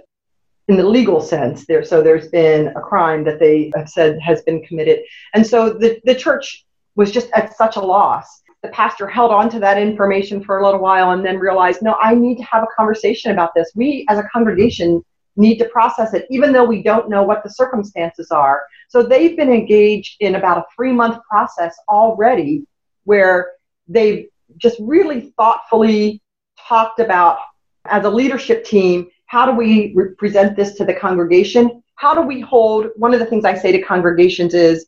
in 0.66 0.76
the 0.76 0.86
legal 0.86 1.20
sense 1.20 1.64
there 1.66 1.82
so 1.82 2.02
there's 2.02 2.28
been 2.28 2.68
a 2.68 2.80
crime 2.80 3.24
that 3.24 3.38
they 3.38 3.72
have 3.74 3.88
said 3.88 4.18
has 4.20 4.42
been 4.42 4.62
committed. 4.62 5.00
And 5.34 5.46
so 5.46 5.70
the, 5.70 6.00
the 6.04 6.14
church 6.14 6.66
was 6.96 7.10
just 7.12 7.30
at 7.32 7.56
such 7.56 7.76
a 7.76 7.80
loss. 7.80 8.42
The 8.62 8.68
pastor 8.70 9.06
held 9.06 9.30
on 9.30 9.48
to 9.50 9.60
that 9.60 9.78
information 9.78 10.42
for 10.42 10.58
a 10.58 10.64
little 10.64 10.80
while 10.80 11.12
and 11.12 11.24
then 11.24 11.38
realized 11.38 11.80
no 11.80 11.94
i 12.02 12.14
need 12.14 12.38
to 12.38 12.44
have 12.44 12.64
a 12.64 12.74
conversation 12.76 13.30
about 13.30 13.54
this. 13.54 13.70
We 13.76 14.04
as 14.08 14.18
a 14.18 14.28
congregation 14.32 15.04
need 15.38 15.56
to 15.58 15.64
process 15.66 16.12
it 16.14 16.26
even 16.30 16.52
though 16.52 16.64
we 16.64 16.82
don't 16.82 17.08
know 17.08 17.22
what 17.22 17.42
the 17.42 17.50
circumstances 17.50 18.30
are 18.30 18.62
so 18.88 19.02
they've 19.02 19.36
been 19.36 19.52
engaged 19.52 20.16
in 20.20 20.34
about 20.34 20.58
a 20.58 20.64
three 20.74 20.92
month 20.92 21.18
process 21.28 21.74
already 21.88 22.64
where 23.04 23.52
they've 23.86 24.26
just 24.56 24.76
really 24.80 25.32
thoughtfully 25.36 26.20
talked 26.58 27.00
about 27.00 27.38
as 27.86 28.04
a 28.04 28.10
leadership 28.10 28.64
team 28.64 29.08
how 29.28 29.44
do 29.44 29.52
we 29.52 29.94
present 30.16 30.56
this 30.56 30.74
to 30.74 30.86
the 30.86 30.94
congregation? 30.94 31.82
How 31.96 32.14
do 32.14 32.22
we 32.22 32.40
hold? 32.40 32.86
One 32.96 33.12
of 33.12 33.20
the 33.20 33.26
things 33.26 33.44
I 33.44 33.54
say 33.54 33.72
to 33.72 33.82
congregations 33.82 34.54
is 34.54 34.86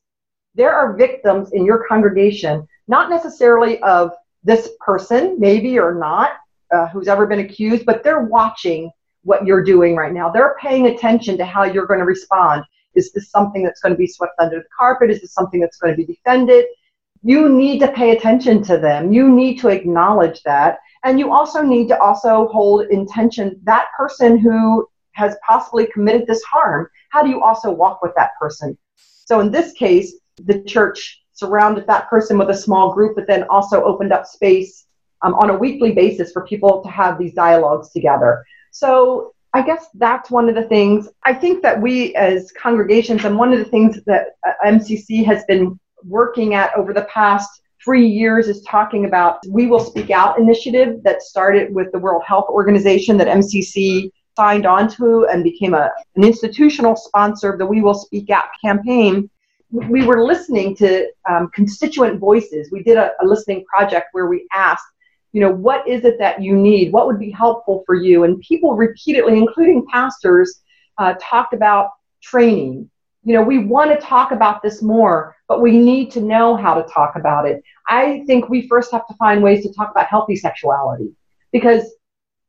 there 0.55 0.75
are 0.75 0.97
victims 0.97 1.53
in 1.53 1.67
your 1.67 1.85
congregation, 1.87 2.67
not 2.89 3.11
necessarily 3.11 3.81
of 3.83 4.13
this 4.43 4.71
person, 4.81 5.37
maybe 5.39 5.79
or 5.79 5.95
not, 5.95 6.33
uh, 6.75 6.89
who's 6.89 7.07
ever 7.07 7.27
been 7.27 7.41
accused, 7.41 7.85
but 7.85 8.03
they're 8.03 8.23
watching 8.23 8.91
what 9.23 9.45
you're 9.47 9.65
doing 9.65 9.97
right 9.97 10.13
now. 10.13 10.31
They're 10.31 10.57
paying 10.61 10.87
attention 10.87 11.37
to 11.39 11.45
how 11.45 11.65
you're 11.65 11.87
going 11.87 12.01
to 12.01 12.07
respond. 12.07 12.65
Is 12.95 13.13
this 13.13 13.31
something 13.31 13.63
that's 13.63 13.81
going 13.81 13.93
to 13.93 13.99
be 13.99 14.07
swept 14.07 14.35
under 14.39 14.59
the 14.59 14.69
carpet? 14.77 15.11
Is 15.11 15.21
this 15.21 15.33
something 15.33 15.61
that's 15.61 15.79
going 15.79 15.93
to 15.93 15.97
be 15.97 16.07
defended? 16.07 16.65
You 17.23 17.49
need 17.49 17.81
to 17.81 17.93
pay 17.93 18.17
attention 18.17 18.63
to 18.65 18.79
them. 18.79 19.13
You 19.13 19.29
need 19.29 19.61
to 19.61 19.69
acknowledge 19.69 20.43
that 20.45 20.79
and 21.05 21.19
you 21.19 21.33
also 21.33 21.63
need 21.63 21.89
to 21.89 21.99
also 22.01 22.49
hold 22.49 22.87
intention 22.87 23.59
that 23.65 23.89
person 23.97 24.39
who 24.39 24.87
has 25.13 25.37
possibly 25.47 25.87
committed 25.87 26.27
this 26.27 26.43
harm. 26.43 26.89
How 27.11 27.23
do 27.23 27.31
you 27.31 27.43
also 27.43 27.71
walk 27.71 28.03
with 28.03 28.13
that 28.17 28.33
person? 28.39 28.77
So 28.97 29.41
in 29.41 29.51
this 29.51 29.73
case, 29.73 30.17
the 30.45 30.63
church 30.63 31.23
surrounded 31.33 31.87
that 31.87 32.09
person 32.11 32.37
with 32.39 32.51
a 32.51 32.57
small 32.57 32.93
group, 32.93 33.17
but 33.17 33.27
then 33.27 33.45
also 33.45 33.83
opened 33.83 34.13
up 34.13 34.27
space 34.27 34.87
um, 35.23 35.35
on 35.35 35.51
a 35.51 35.57
weekly 35.57 35.93
basis 35.93 36.33
for 36.33 36.47
people 36.47 36.83
to 36.83 36.91
have 36.91 37.19
these 37.19 37.35
dialogues 37.35 37.91
together. 37.91 38.45
So 38.71 39.35
I 39.53 39.63
guess 39.63 39.87
that's 39.95 40.31
one 40.31 40.49
of 40.49 40.55
the 40.55 40.65
things. 40.65 41.09
I 41.25 41.35
think 41.35 41.63
that 41.63 41.81
we 41.81 42.15
as 42.15 42.53
congregations, 42.53 43.25
and 43.25 43.37
one 43.37 43.53
of 43.53 43.59
the 43.59 43.65
things 43.65 43.99
that 44.07 44.29
uh, 44.47 44.53
MCC 44.65 45.25
has 45.27 45.45
been 45.45 45.79
working 46.05 46.55
at 46.55 46.75
over 46.77 46.93
the 46.93 47.05
past 47.05 47.61
three 47.85 48.07
years 48.07 48.49
is 48.49 48.63
talking 48.63 49.07
about 49.07 49.39
We 49.49 49.67
Will 49.67 49.81
Speak 49.81 50.11
Out 50.11 50.39
initiative 50.39 51.03
that 51.03 51.23
started 51.23 51.75
with 51.75 51.91
the 51.93 51.99
World 51.99 52.23
Health 52.27 52.47
Organization 52.49 53.17
that 53.19 53.27
MCC 53.27 54.11
signed 54.37 54.67
onto 54.67 55.25
and 55.27 55.43
became 55.43 55.75
a, 55.75 55.91
an 56.17 56.25
institutional 56.25 56.97
sponsor 56.97 57.53
of 57.53 57.59
the 57.59 57.67
We 57.67 57.81
Will 57.81 57.95
Speak 57.95 58.31
Out 58.31 58.49
campaign. 58.63 59.29
We 59.71 60.05
were 60.05 60.25
listening 60.25 60.77
to 60.77 61.09
um, 61.29 61.51
constituent 61.55 62.19
voices. 62.19 62.71
We 62.71 62.83
did 62.83 62.99
a, 62.99 63.13
a 63.23 63.27
listening 63.27 63.65
project 63.65 64.09
where 64.13 64.27
we 64.27 64.47
asked, 64.53 64.85
you 65.33 65.41
know, 65.41 65.51
what 65.51 65.87
is 65.87 66.05
it 66.05 66.19
that 66.19 66.43
you 66.43 66.57
need? 66.57 66.93
What 66.93 67.07
would 67.07 67.19
be 67.19 67.31
helpful 67.31 67.83
for 67.87 67.95
you? 67.95 68.25
And 68.25 68.41
people 68.41 68.75
repeatedly, 68.75 69.39
including 69.39 69.87
pastors, 69.87 70.61
uh, 70.99 71.15
talked 71.21 71.55
about 71.55 71.91
training. 72.23 72.91
You 73.23 73.35
know, 73.35 73.43
we 73.43 73.59
want 73.59 73.91
to 73.91 74.07
talk 74.07 74.33
about 74.33 74.63
this 74.63 74.83
more 74.83 75.37
but 75.51 75.61
we 75.61 75.77
need 75.77 76.13
to 76.13 76.21
know 76.21 76.55
how 76.55 76.75
to 76.75 76.85
talk 76.85 77.17
about 77.17 77.45
it. 77.45 77.61
I 77.89 78.23
think 78.25 78.49
we 78.49 78.69
first 78.69 78.93
have 78.93 79.05
to 79.09 79.15
find 79.15 79.43
ways 79.43 79.65
to 79.65 79.73
talk 79.73 79.91
about 79.91 80.07
healthy 80.07 80.37
sexuality 80.37 81.11
because 81.51 81.93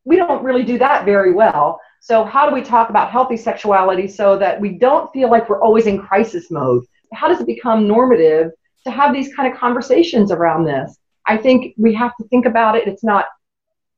we 0.05 0.17
don't 0.17 0.43
really 0.43 0.63
do 0.63 0.77
that 0.77 1.03
very 1.03 1.33
well. 1.33 1.79
So, 1.99 2.23
how 2.23 2.47
do 2.47 2.53
we 2.53 2.61
talk 2.61 2.91
about 2.91 3.09
healthy 3.09 3.37
sexuality 3.37 4.07
so 4.07 4.37
that 4.37 4.61
we 4.61 4.77
don't 4.77 5.11
feel 5.13 5.31
like 5.31 5.49
we're 5.49 5.61
always 5.61 5.87
in 5.87 5.97
crisis 5.97 6.51
mode? 6.51 6.83
How 7.11 7.27
does 7.27 7.41
it 7.41 7.47
become 7.47 7.87
normative 7.87 8.51
to 8.83 8.91
have 8.91 9.15
these 9.15 9.33
kind 9.33 9.51
of 9.51 9.59
conversations 9.59 10.31
around 10.31 10.65
this? 10.65 10.99
I 11.27 11.37
think 11.37 11.73
we 11.77 11.93
have 11.93 12.15
to 12.19 12.27
think 12.27 12.45
about 12.45 12.75
it. 12.75 12.87
It's 12.87 13.03
not 13.03 13.25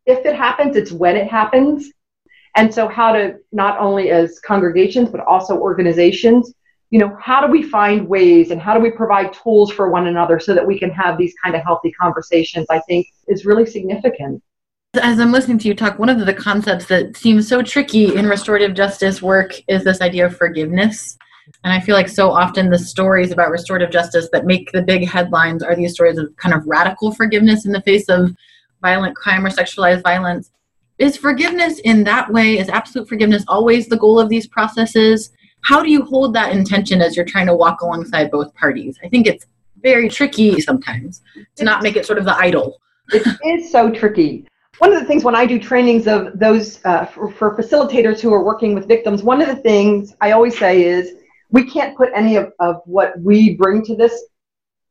if 0.06 0.26
it 0.26 0.36
happens, 0.36 0.76
it's 0.76 0.92
when 0.92 1.16
it 1.16 1.30
happens. 1.30 1.90
And 2.56 2.74
so, 2.74 2.88
how 2.88 3.14
to 3.14 3.38
not 3.52 3.80
only 3.80 4.12
as 4.12 4.40
congregations, 4.40 5.10
but 5.10 5.22
also 5.22 5.58
organizations 5.58 6.54
you 6.94 7.00
know, 7.00 7.18
how 7.20 7.44
do 7.44 7.52
we 7.52 7.64
find 7.64 8.08
ways 8.08 8.52
and 8.52 8.62
how 8.62 8.76
do 8.76 8.80
we 8.80 8.92
provide 8.92 9.34
tools 9.34 9.72
for 9.72 9.90
one 9.90 10.06
another 10.06 10.40
so 10.40 10.54
that 10.54 10.68
we 10.68 10.78
can 10.78 10.92
have 10.92 11.18
these 11.18 11.34
kind 11.44 11.56
of 11.56 11.64
healthy 11.64 11.92
conversations, 11.92 12.68
I 12.70 12.82
think 12.82 13.08
is 13.28 13.48
really 13.48 13.66
significant. 13.66 14.44
As 15.02 15.20
I'm 15.20 15.32
listening 15.32 15.58
to 15.58 15.68
you 15.68 15.74
talk, 15.74 15.98
one 15.98 16.10
of 16.10 16.24
the 16.24 16.36
concepts 16.36 16.86
that 16.86 17.18
seems 17.18 17.48
so 17.48 17.64
tricky 17.64 18.16
in 18.16 18.28
restorative 18.28 18.76
justice 18.76 19.24
work 19.24 19.56
is 19.68 19.84
this 19.84 20.02
idea 20.02 20.28
of 20.28 20.38
forgiveness. 20.38 21.18
And 21.64 21.74
I 21.74 21.80
feel 21.80 21.96
like 21.96 22.10
so 22.10 22.32
often 22.32 22.70
the 22.70 22.80
stories 22.80 23.32
about 23.32 23.52
restorative 23.52 23.92
justice 23.92 24.30
that 24.32 24.46
make 24.46 24.72
the 24.72 24.82
big 24.82 25.08
headlines 25.08 25.64
are 25.64 25.76
these 25.76 25.94
stories 25.94 26.18
of 26.18 26.36
kind 26.38 26.54
of 26.54 26.66
radical 26.66 27.12
forgiveness 27.12 27.66
in 27.66 27.72
the 27.72 27.82
face 27.82 28.10
of 28.10 28.36
violent 28.82 29.16
crime 29.16 29.46
or 29.46 29.50
sexualized 29.50 30.04
violence. 30.04 30.52
Is 31.00 31.18
forgiveness 31.18 31.80
in 31.80 32.04
that 32.04 32.32
way, 32.32 32.58
is 32.58 32.70
absolute 32.70 33.10
forgiveness 33.10 33.44
always 33.48 33.88
the 33.88 33.98
goal 33.98 34.20
of 34.20 34.30
these 34.30 34.48
processes? 34.48 35.32
how 35.64 35.82
do 35.82 35.90
you 35.90 36.04
hold 36.04 36.34
that 36.36 36.52
intention 36.52 37.02
as 37.02 37.16
you're 37.16 37.26
trying 37.26 37.48
to 37.48 37.56
walk 37.56 37.82
alongside 37.82 38.30
both 38.30 38.54
parties? 38.54 39.00
I 39.04 39.10
think 39.10 39.28
it's 39.28 39.46
very 39.82 40.08
tricky 40.10 40.62
sometimes 40.62 41.22
to 41.56 41.64
not 41.64 41.82
make 41.82 41.96
it 41.96 42.06
sort 42.06 42.20
of 42.20 42.26
the 42.26 42.36
idol. 42.36 42.80
it 43.12 43.26
is 43.46 43.72
so 43.72 43.90
tricky. 43.90 44.46
One 44.80 44.92
of 44.94 45.00
the 45.00 45.06
things 45.06 45.24
when 45.24 45.36
I 45.36 45.46
do 45.46 45.60
trainings 45.60 46.08
of 46.08 46.38
those 46.38 46.84
uh, 46.86 47.06
for, 47.06 47.32
for 47.32 47.56
facilitators 47.56 48.20
who 48.20 48.34
are 48.34 48.44
working 48.44 48.74
with 48.74 48.88
victims, 48.88 49.24
one 49.24 49.42
of 49.42 49.48
the 49.48 49.56
things 49.56 50.16
I 50.20 50.32
always 50.32 50.58
say 50.58 50.84
is 50.84 51.16
we 51.54 51.64
can't 51.64 51.96
put 51.96 52.10
any 52.14 52.36
of, 52.36 52.52
of 52.60 52.82
what 52.86 53.14
we 53.22 53.56
bring 53.56 53.86
to 53.86 53.96
this 53.96 54.26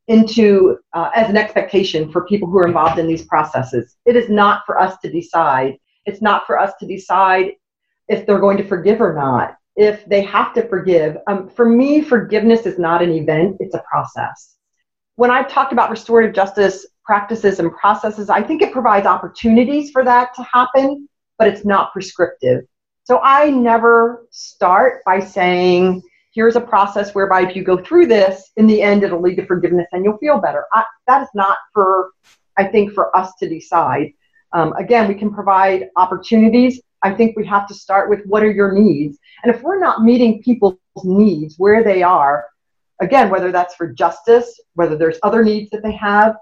into 0.09 0.79
uh, 0.95 1.11
as 1.15 1.29
an 1.29 1.37
expectation 1.37 2.11
for 2.11 2.25
people 2.25 2.49
who 2.49 2.59
are 2.59 2.67
involved 2.67 2.99
in 2.99 3.07
these 3.07 3.27
processes. 3.27 3.97
It 4.07 4.17
is 4.17 4.31
not 4.31 4.63
for 4.65 4.81
us 4.81 4.97
to 5.03 5.11
decide. 5.11 5.77
It's 6.07 6.23
not 6.23 6.47
for 6.47 6.59
us 6.59 6.73
to 6.81 6.87
decide 6.87 7.53
if 8.09 8.25
they're 8.25 8.39
going 8.39 8.57
to 8.59 8.67
forgive 8.67 9.01
or 9.01 9.13
not, 9.13 9.57
if 9.77 10.05
they 10.07 10.23
have 10.23 10.55
to 10.55 10.69
forgive. 10.69 11.17
Um, 11.27 11.49
for 11.51 11.69
me, 11.69 12.01
forgiveness 12.01 12.65
is 12.65 12.79
not 12.79 13.03
an 13.03 13.11
event, 13.11 13.57
it's 13.61 13.75
a 13.75 13.83
process. 13.91 14.57
When 15.17 15.31
I've 15.31 15.49
talked 15.49 15.73
about 15.73 15.91
restorative 15.91 16.35
justice 16.35 16.87
practices 17.05 17.59
and 17.59 17.73
processes, 17.73 18.31
I 18.31 18.43
think 18.43 18.63
it 18.63 18.73
provides 18.73 19.07
opportunities 19.07 19.91
for 19.91 20.05
that 20.05 20.35
to 20.35 20.43
happen, 20.45 21.09
but 21.39 21.49
it's 21.49 21.65
not 21.65 21.93
prescriptive. 21.93 22.65
So 23.05 23.19
I 23.19 23.51
never 23.51 24.27
start 24.31 25.05
by 25.05 25.19
saying, 25.19 26.03
here's 26.33 26.57
a 26.57 26.61
process 26.61 27.15
whereby 27.15 27.43
if 27.43 27.55
you 27.55 27.63
go 27.63 27.77
through 27.77 28.07
this, 28.07 28.51
in 28.57 28.67
the 28.67 28.83
end, 28.83 29.03
it'll 29.03 29.21
lead 29.21 29.37
to 29.37 29.47
forgiveness 29.47 29.87
and 29.93 30.05
you'll 30.05 30.19
feel 30.19 30.41
better. 30.41 30.65
I, 30.73 30.85
that 31.07 31.23
is 31.23 31.29
not 31.35 31.59
for, 31.73 32.11
I 32.57 32.65
think, 32.65 32.93
for 32.93 33.15
us 33.17 33.33
to 33.41 33.49
decide. 33.49 34.13
Um, 34.53 34.73
again, 34.75 35.09
we 35.09 35.15
can 35.15 35.33
provide 35.33 35.89
opportunities. 35.97 36.81
I 37.03 37.13
think 37.13 37.37
we 37.37 37.47
have 37.47 37.67
to 37.69 37.75
start 37.75 38.09
with 38.11 38.25
what 38.27 38.43
are 38.43 38.51
your 38.51 38.73
needs? 38.73 39.19
And 39.43 39.55
if 39.55 39.63
we're 39.63 39.79
not 39.79 40.03
meeting 40.03 40.43
people's 40.43 40.79
needs 41.05 41.57
where 41.59 41.83
they 41.83 42.03
are, 42.03 42.47
again, 43.01 43.31
whether 43.31 43.51
that's 43.51 43.75
for 43.75 43.93
justice, 43.93 44.61
whether 44.75 44.97
there's 44.97 45.19
other 45.23 45.43
needs 45.43 45.71
that 45.71 45.83
they 45.83 45.93
have, 45.93 46.37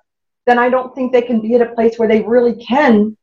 then 0.47 0.59
I 0.59 0.69
don't 0.69 0.95
think 0.95 1.13
they 1.13 1.23
can 1.23 1.41
be 1.41 1.55
at 1.55 1.63
a 1.63 1.75
place 1.75 1.99
where 1.99 2.09
they 2.09 2.23
really 2.23 2.55
can 2.55 3.17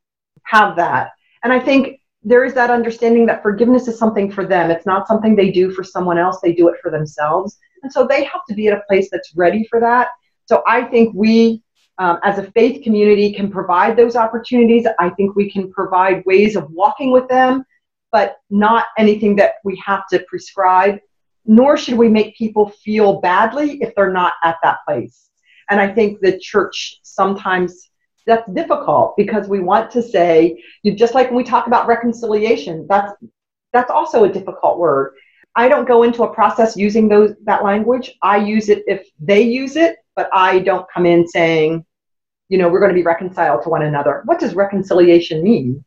have 0.44 0.76
that. 0.78 1.12
And 1.44 1.54
I 1.54 1.60
think 1.60 1.97
there 2.24 2.44
is 2.44 2.54
that 2.54 2.70
understanding 2.70 3.26
that 3.28 3.42
forgiveness 3.42 3.88
is 3.88 3.98
something 3.98 4.32
for 4.32 4.46
them. 4.46 4.72
It's 4.72 4.86
not 4.86 5.08
something 5.08 5.36
they 5.36 5.52
do 5.52 5.72
for 5.72 5.84
someone 5.84 6.18
else, 6.18 6.40
they 6.42 6.54
do 6.54 6.68
it 6.68 6.76
for 6.82 6.92
themselves. 6.92 7.58
And 7.84 7.92
so 7.92 8.06
they 8.06 8.24
have 8.24 8.42
to 8.50 8.56
be 8.56 8.68
at 8.68 8.78
a 8.78 8.84
place 8.88 9.10
that's 9.12 9.36
ready 9.36 9.66
for 9.70 9.80
that. 9.80 10.10
So 10.46 10.64
I 10.68 10.84
think 10.84 11.14
we, 11.14 11.62
um, 12.00 12.20
as 12.24 12.38
a 12.38 12.52
faith 12.52 12.84
community, 12.84 13.34
can 13.34 13.52
provide 13.52 13.96
those 13.96 14.16
opportunities. 14.16 14.88
I 15.00 15.10
think 15.12 15.36
we 15.36 15.50
can 15.50 15.72
provide 15.72 16.24
ways 16.26 16.56
of 16.56 16.70
walking 16.72 17.12
with 17.12 17.28
them, 17.28 17.64
but 18.12 18.38
not 18.50 18.86
anything 18.98 19.36
that 19.38 19.56
we 19.64 19.82
have 19.86 20.08
to 20.12 20.20
prescribe, 20.28 21.00
nor 21.46 21.78
should 21.78 21.98
we 21.98 22.10
make 22.10 22.36
people 22.36 22.70
feel 22.84 23.22
badly 23.22 23.82
if 23.82 23.94
they're 23.96 24.12
not 24.12 24.34
at 24.44 24.58
that 24.64 24.80
place. 24.88 25.30
And 25.70 25.80
I 25.80 25.94
think 25.94 26.20
the 26.22 26.40
church 26.40 27.00
sometimes 27.04 27.90
that's 28.28 28.50
difficult 28.52 29.16
because 29.18 29.48
we 29.48 29.60
want 29.60 29.90
to 29.92 30.02
say 30.02 30.62
you 30.84 30.94
just 30.94 31.16
like 31.16 31.28
when 31.28 31.38
we 31.38 31.44
talk 31.44 31.68
about 31.68 31.88
reconciliation 31.88 32.86
that's 32.88 33.14
that's 33.74 33.92
also 33.92 34.24
a 34.24 34.30
difficult 34.30 34.80
word. 34.80 35.14
I 35.56 35.68
don't 35.68 35.88
go 35.88 36.04
into 36.04 36.24
a 36.24 36.34
process 36.34 36.78
using 36.78 37.08
those 37.08 37.34
that 37.46 37.64
language. 37.64 38.14
I 38.22 38.38
use 38.38 38.70
it 38.70 38.84
if 38.86 39.08
they 39.20 39.42
use 39.42 39.76
it 39.76 39.98
but 40.16 40.30
i 40.34 40.60
don't 40.60 40.86
come 40.94 41.06
in 41.06 41.28
saying 41.28 41.86
you 42.50 42.58
know 42.58 42.68
we're 42.68 42.80
going 42.80 42.92
to 42.92 43.02
be 43.02 43.04
reconciled 43.04 43.64
to 43.64 43.70
one 43.70 43.84
another. 43.84 44.22
What 44.26 44.40
does 44.40 44.54
reconciliation 44.54 45.42
mean? 45.42 45.84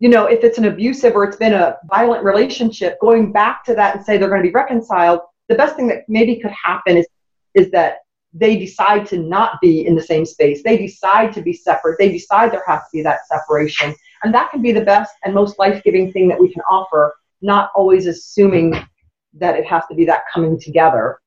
You 0.00 0.08
know 0.08 0.26
if 0.26 0.42
it's 0.44 0.58
an 0.58 0.66
abusive 0.66 1.14
or 1.14 1.24
it's 1.24 1.36
been 1.36 1.54
a 1.54 1.76
violent 1.84 2.24
relationship 2.24 2.98
going 3.00 3.32
back 3.32 3.64
to 3.64 3.74
that 3.74 3.96
and 3.96 4.04
say 4.04 4.18
they're 4.18 4.28
going 4.28 4.42
to 4.42 4.48
be 4.48 4.54
reconciled 4.54 5.20
the 5.48 5.54
best 5.54 5.76
thing 5.76 5.86
that 5.88 6.08
maybe 6.08 6.40
could 6.40 6.52
happen 6.52 6.96
is 6.96 7.06
is 7.54 7.70
that 7.70 7.98
they 8.34 8.56
decide 8.56 9.06
to 9.06 9.18
not 9.18 9.60
be 9.60 9.86
in 9.86 9.94
the 9.94 10.02
same 10.02 10.26
space. 10.26 10.62
They 10.62 10.76
decide 10.76 11.32
to 11.34 11.40
be 11.40 11.52
separate. 11.52 11.98
They 11.98 12.10
decide 12.10 12.52
there 12.52 12.64
has 12.66 12.80
to 12.80 12.88
be 12.92 13.02
that 13.02 13.20
separation. 13.28 13.94
And 14.24 14.34
that 14.34 14.50
can 14.50 14.60
be 14.60 14.72
the 14.72 14.80
best 14.80 15.14
and 15.24 15.32
most 15.32 15.58
life 15.58 15.82
giving 15.84 16.12
thing 16.12 16.28
that 16.28 16.40
we 16.40 16.52
can 16.52 16.62
offer, 16.62 17.14
not 17.42 17.70
always 17.76 18.06
assuming 18.06 18.74
that 19.34 19.56
it 19.56 19.64
has 19.66 19.84
to 19.88 19.94
be 19.94 20.04
that 20.06 20.22
coming 20.32 20.58
together. 20.60 21.20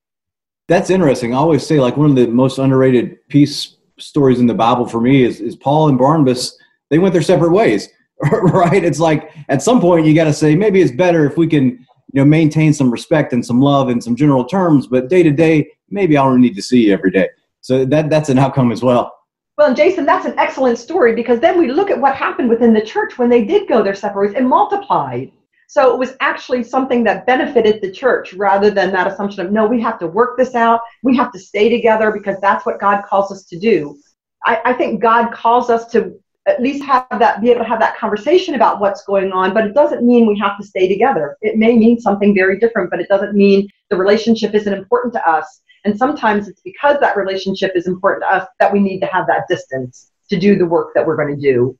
That's 0.67 0.89
interesting. 0.89 1.33
I 1.33 1.37
always 1.37 1.65
say, 1.65 1.79
like, 1.79 1.95
one 1.95 2.09
of 2.09 2.15
the 2.17 2.27
most 2.27 2.57
underrated 2.57 3.25
peace 3.29 3.77
stories 3.97 4.41
in 4.41 4.47
the 4.47 4.53
Bible 4.53 4.85
for 4.85 4.99
me 4.99 5.23
is, 5.23 5.39
is 5.39 5.55
Paul 5.55 5.87
and 5.87 5.97
Barnabas. 5.97 6.57
They 6.89 6.99
went 6.99 7.13
their 7.13 7.21
separate 7.21 7.51
ways, 7.51 7.87
right? 8.31 8.83
It's 8.83 8.99
like 8.99 9.31
at 9.47 9.61
some 9.61 9.79
point 9.79 10.05
you 10.05 10.13
got 10.13 10.25
to 10.25 10.33
say, 10.33 10.55
maybe 10.55 10.81
it's 10.81 10.91
better 10.91 11.25
if 11.25 11.37
we 11.37 11.47
can 11.47 11.85
you 12.13 12.21
know 12.21 12.25
maintain 12.25 12.73
some 12.73 12.89
respect 12.89 13.33
and 13.33 13.45
some 13.45 13.59
love 13.59 13.89
in 13.89 13.99
some 13.99 14.15
general 14.15 14.45
terms 14.45 14.87
but 14.87 15.09
day 15.09 15.23
to 15.23 15.31
day 15.31 15.69
maybe 15.89 16.17
i 16.17 16.23
don't 16.23 16.41
need 16.41 16.55
to 16.55 16.61
see 16.61 16.87
you 16.87 16.93
every 16.93 17.11
day. 17.11 17.29
So 17.61 17.85
that 17.85 18.09
that's 18.09 18.29
an 18.29 18.39
outcome 18.39 18.71
as 18.71 18.83
well. 18.83 19.13
Well 19.57 19.73
jason 19.73 20.05
that's 20.05 20.25
an 20.25 20.37
excellent 20.37 20.77
story 20.77 21.15
because 21.15 21.39
then 21.39 21.57
we 21.57 21.71
look 21.71 21.89
at 21.89 21.99
what 21.99 22.15
happened 22.15 22.49
within 22.49 22.73
the 22.73 22.81
church 22.81 23.17
when 23.17 23.29
they 23.29 23.43
did 23.43 23.67
go 23.67 23.83
their 23.83 23.95
separate 23.95 24.27
ways 24.27 24.35
and 24.37 24.47
multiplied. 24.47 25.31
So 25.69 25.93
it 25.93 25.99
was 25.99 26.13
actually 26.21 26.63
something 26.63 27.03
that 27.03 27.25
benefited 27.25 27.81
the 27.81 27.91
church 27.91 28.33
rather 28.33 28.71
than 28.71 28.91
that 28.91 29.07
assumption 29.07 29.45
of 29.45 29.51
no 29.51 29.67
we 29.67 29.81
have 29.81 29.99
to 29.99 30.07
work 30.07 30.37
this 30.37 30.55
out. 30.55 30.79
We 31.03 31.15
have 31.17 31.31
to 31.33 31.39
stay 31.39 31.69
together 31.69 32.11
because 32.11 32.37
that's 32.39 32.65
what 32.65 32.79
god 32.79 33.03
calls 33.03 33.31
us 33.31 33.43
to 33.45 33.59
do. 33.59 33.97
I, 34.45 34.61
I 34.65 34.73
think 34.73 35.01
god 35.01 35.31
calls 35.31 35.69
us 35.69 35.87
to 35.91 36.17
at 36.47 36.61
least 36.61 36.81
have 36.85 37.05
that 37.11 37.41
be 37.41 37.51
able 37.51 37.59
to 37.59 37.67
have 37.67 37.81
that 37.81 37.97
conversation 37.97 38.55
about 38.55 38.79
what's 38.79 39.03
going 39.03 39.33
on 39.33 39.53
but 39.53 39.65
it 39.65 39.73
doesn't 39.73 40.01
mean 40.05 40.25
we 40.25 40.39
have 40.39 40.57
to 40.57 40.65
stay 40.65 40.87
together. 40.87 41.35
It 41.41 41.57
may 41.57 41.75
mean 41.77 41.99
something 41.99 42.33
very 42.33 42.57
different 42.57 42.89
but 42.89 43.01
it 43.01 43.09
doesn't 43.09 43.33
mean 43.33 43.67
the 43.89 43.97
relationship 43.97 44.53
isn't 44.53 44.73
important 44.73 45.13
to 45.15 45.29
us 45.29 45.61
and 45.87 45.97
sometimes 45.97 46.47
it's 46.47 46.61
because 46.61 46.97
that 46.99 47.15
relationship 47.17 47.71
is 47.75 47.87
important 47.87 48.23
to 48.23 48.35
us 48.35 48.47
that 48.59 48.71
we 48.71 48.79
need 48.79 48.99
to 48.99 49.05
have 49.07 49.25
that 49.27 49.43
distance 49.49 50.11
to 50.29 50.37
do 50.37 50.57
the 50.57 50.65
work 50.65 50.93
that 50.93 51.05
we're 51.05 51.15
going 51.15 51.33
to 51.33 51.41
do 51.41 51.77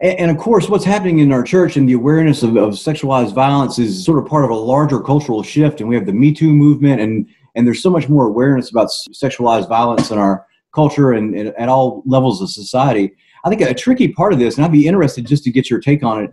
and, 0.00 0.18
and 0.18 0.30
of 0.30 0.38
course 0.38 0.68
what's 0.68 0.84
happening 0.84 1.20
in 1.20 1.32
our 1.32 1.42
church 1.42 1.76
and 1.76 1.88
the 1.88 1.92
awareness 1.92 2.42
of, 2.42 2.56
of 2.56 2.70
sexualized 2.70 3.34
violence 3.34 3.78
is 3.78 4.04
sort 4.04 4.18
of 4.18 4.26
part 4.26 4.44
of 4.44 4.50
a 4.50 4.54
larger 4.54 5.00
cultural 5.00 5.42
shift 5.42 5.80
and 5.80 5.88
we 5.88 5.94
have 5.94 6.06
the 6.06 6.12
me 6.12 6.32
too 6.32 6.52
movement 6.52 7.00
and 7.00 7.28
and 7.54 7.66
there's 7.66 7.82
so 7.82 7.90
much 7.90 8.08
more 8.08 8.26
awareness 8.26 8.70
about 8.70 8.88
sexualized 9.12 9.68
violence 9.68 10.10
in 10.10 10.18
our 10.18 10.46
culture 10.74 11.12
and, 11.12 11.34
and 11.34 11.48
at 11.58 11.68
all 11.68 12.02
levels 12.06 12.40
of 12.40 12.48
society 12.48 13.14
I 13.44 13.48
think 13.48 13.60
a 13.60 13.74
tricky 13.74 14.08
part 14.08 14.32
of 14.32 14.38
this, 14.38 14.56
and 14.56 14.64
I'd 14.64 14.72
be 14.72 14.86
interested 14.86 15.26
just 15.26 15.44
to 15.44 15.50
get 15.50 15.68
your 15.68 15.80
take 15.80 16.04
on 16.04 16.24
it. 16.24 16.30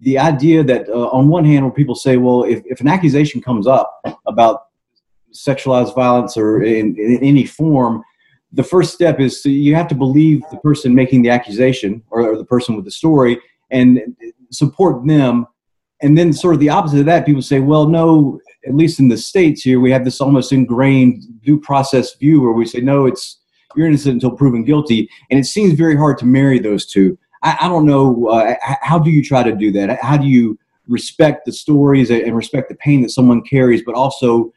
The 0.00 0.18
idea 0.18 0.62
that, 0.64 0.88
uh, 0.88 1.08
on 1.08 1.28
one 1.28 1.44
hand, 1.44 1.64
where 1.64 1.72
people 1.72 1.94
say, 1.94 2.16
well, 2.16 2.44
if, 2.44 2.62
if 2.64 2.80
an 2.80 2.88
accusation 2.88 3.40
comes 3.40 3.66
up 3.66 4.00
about 4.26 4.62
sexualized 5.36 5.94
violence 5.94 6.36
or 6.36 6.62
in, 6.62 6.96
in 6.98 7.18
any 7.22 7.44
form, 7.44 8.02
the 8.52 8.62
first 8.62 8.94
step 8.94 9.20
is 9.20 9.42
to, 9.42 9.50
you 9.50 9.74
have 9.74 9.88
to 9.88 9.94
believe 9.94 10.42
the 10.50 10.58
person 10.58 10.94
making 10.94 11.22
the 11.22 11.30
accusation 11.30 12.02
or, 12.10 12.32
or 12.32 12.36
the 12.36 12.44
person 12.44 12.74
with 12.74 12.84
the 12.84 12.90
story 12.90 13.38
and 13.70 14.00
support 14.50 15.06
them. 15.06 15.46
And 16.02 16.16
then, 16.16 16.32
sort 16.32 16.54
of 16.54 16.60
the 16.60 16.68
opposite 16.68 17.00
of 17.00 17.06
that, 17.06 17.24
people 17.24 17.42
say, 17.42 17.60
well, 17.60 17.88
no, 17.88 18.38
at 18.66 18.74
least 18.74 19.00
in 19.00 19.08
the 19.08 19.16
States 19.16 19.62
here, 19.62 19.80
we 19.80 19.90
have 19.90 20.04
this 20.04 20.20
almost 20.20 20.52
ingrained 20.52 21.22
due 21.42 21.58
process 21.58 22.14
view 22.16 22.40
where 22.40 22.52
we 22.52 22.66
say, 22.66 22.80
no, 22.80 23.06
it's 23.06 23.38
you're 23.74 23.86
innocent 23.86 24.14
until 24.14 24.30
proven 24.30 24.64
guilty. 24.64 25.08
And 25.30 25.38
it 25.38 25.44
seems 25.44 25.74
very 25.74 25.96
hard 25.96 26.18
to 26.18 26.26
marry 26.26 26.58
those 26.58 26.86
two. 26.86 27.18
I, 27.42 27.56
I 27.62 27.68
don't 27.68 27.86
know. 27.86 28.28
Uh, 28.28 28.54
how 28.80 28.98
do 28.98 29.10
you 29.10 29.22
try 29.22 29.42
to 29.42 29.54
do 29.54 29.70
that? 29.72 30.00
How 30.02 30.16
do 30.16 30.26
you 30.26 30.58
respect 30.88 31.44
the 31.44 31.52
stories 31.52 32.10
and 32.10 32.36
respect 32.36 32.68
the 32.68 32.74
pain 32.76 33.02
that 33.02 33.10
someone 33.10 33.42
carries, 33.42 33.82
but 33.82 33.94
also, 33.94 34.52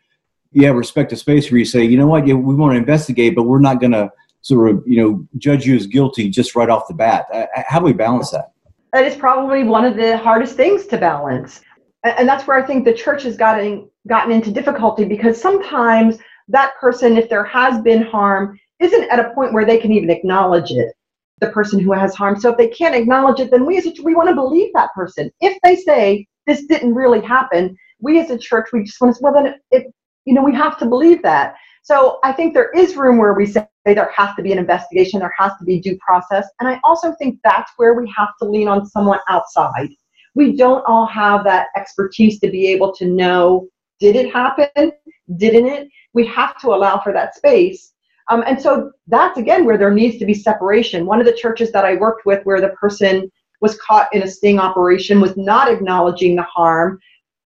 yeah, 0.52 0.70
respect 0.70 1.12
a 1.12 1.16
space 1.16 1.52
where 1.52 1.60
you 1.60 1.66
say, 1.66 1.84
you 1.84 1.98
know 1.98 2.08
what, 2.08 2.28
yeah, 2.28 2.34
we 2.34 2.56
want 2.56 2.74
to 2.74 2.78
investigate, 2.78 3.36
but 3.36 3.44
we're 3.44 3.60
not 3.60 3.80
going 3.80 3.92
to 3.92 4.12
sort 4.42 4.70
of, 4.70 4.84
you 4.86 5.02
know, 5.02 5.28
judge 5.38 5.66
you 5.66 5.76
as 5.76 5.86
guilty 5.86 6.30
just 6.30 6.56
right 6.56 6.70
off 6.70 6.88
the 6.88 6.94
bat. 6.94 7.26
Uh, 7.34 7.46
uh, 7.56 7.64
how 7.68 7.80
do 7.80 7.86
we 7.86 7.94
balance 7.94 8.32
that? 8.32 8.52
That 8.94 9.06
is 9.06 9.16
probably 9.16 9.64
one 9.64 9.86
of 9.86 9.96
the 9.96 10.18
hardest 10.18 10.56
things 10.56 10.88
to 10.88 10.98
balance. 10.98 11.62
And 12.04 12.28
that's 12.28 12.48
where 12.48 12.58
I 12.58 12.66
think 12.66 12.86
the 12.86 12.94
church 12.94 13.24
has 13.24 13.36
gotten 13.36 13.90
gotten 14.08 14.32
into 14.32 14.52
difficulty 14.52 15.06
because 15.06 15.40
sometimes 15.40 16.18
that 16.48 16.74
person, 16.80 17.18
if 17.18 17.30
there 17.30 17.44
has 17.44 17.82
been 17.82 18.02
harm, 18.02 18.58
isn't 18.80 19.12
at 19.12 19.20
a 19.20 19.34
point 19.36 19.54
where 19.54 19.66
they 19.66 19.78
can 19.78 19.92
even 19.92 20.10
acknowledge 20.10 20.72
it 20.72 20.94
the 21.40 21.50
person 21.52 21.80
who 21.80 21.94
has 21.94 22.16
harm 22.16 22.40
so 22.40 22.52
if 22.52 22.58
they 22.58 22.68
can't 22.68 22.96
acknowledge 22.96 23.40
it 23.40 23.50
then 23.52 23.66
we 23.66 23.78
as 23.78 23.86
a 23.86 23.94
we 24.04 24.16
want 24.16 24.28
to 24.28 24.36
believe 24.36 24.72
that 24.74 24.94
person 24.94 25.32
if 25.42 25.58
they 25.64 25.76
say 25.76 26.28
this 26.48 26.66
didn't 26.66 26.94
really 26.94 27.22
happen 27.22 27.78
we 28.02 28.20
as 28.20 28.30
a 28.30 28.38
church 28.38 28.68
we 28.74 28.84
just 28.84 29.00
want 29.00 29.16
to 29.16 29.22
well 29.24 29.34
then 29.34 29.46
it, 29.48 29.62
it 29.72 29.94
you 30.26 30.34
know 30.34 30.44
we 30.44 30.54
have 30.56 30.78
to 30.80 30.86
believe 30.86 31.22
that. 31.24 31.56
So 31.84 32.20
i 32.24 32.32
think 32.32 32.54
there 32.54 32.72
is 32.72 32.96
room 32.96 33.18
where 33.18 33.34
we 33.34 33.46
say 33.46 33.68
there 33.86 34.12
has 34.16 34.36
to 34.36 34.44
be 34.44 34.52
an 34.52 34.60
investigation 34.60 35.20
there 35.20 35.34
has 35.38 35.54
to 35.60 35.66
be 35.66 35.80
due 35.80 35.98
process. 35.98 36.48
And 36.60 36.70
i 36.70 36.80
also 36.84 37.14
think 37.14 37.40
that's 37.44 37.72
where 37.78 37.94
we 37.94 38.12
have 38.16 38.30
to 38.42 38.50
lean 38.50 38.68
on 38.68 38.86
someone 38.86 39.20
outside. 39.28 39.90
We 40.36 40.56
don't 40.56 40.86
all 40.86 41.08
have 41.08 41.44
that 41.46 41.68
expertise 41.76 42.40
to 42.40 42.50
be 42.50 42.68
able 42.68 42.94
to 42.96 43.06
know 43.06 43.68
did 44.00 44.16
it 44.16 44.32
happen? 44.32 44.92
Didn't 45.36 45.68
it? 45.68 45.90
We 46.14 46.26
have 46.28 46.58
to 46.62 46.70
allow 46.70 47.02
for 47.02 47.12
that 47.14 47.36
space. 47.36 47.94
Um, 48.30 48.44
and 48.46 48.62
so 48.62 48.92
that's 49.08 49.38
again 49.38 49.66
where 49.66 49.78
there 49.78 49.94
needs 49.94 50.18
to 50.20 50.26
be 50.26 50.34
separation. 50.34 51.06
One 51.06 51.20
of 51.20 51.26
the 51.26 51.34
churches 51.34 51.72
that 51.72 51.86
I 51.86 51.96
worked 51.96 52.26
with 52.26 52.44
where 52.46 52.62
the 52.62 52.70
person 52.70 53.30
was 53.62 53.78
caught 53.80 54.08
in 54.14 54.24
a 54.24 54.28
sting 54.28 54.60
operation 54.60 55.20
was 55.20 55.36
not 55.36 55.72
acknowledging 55.72 56.36
the 56.36 56.44
harm, 56.44 57.00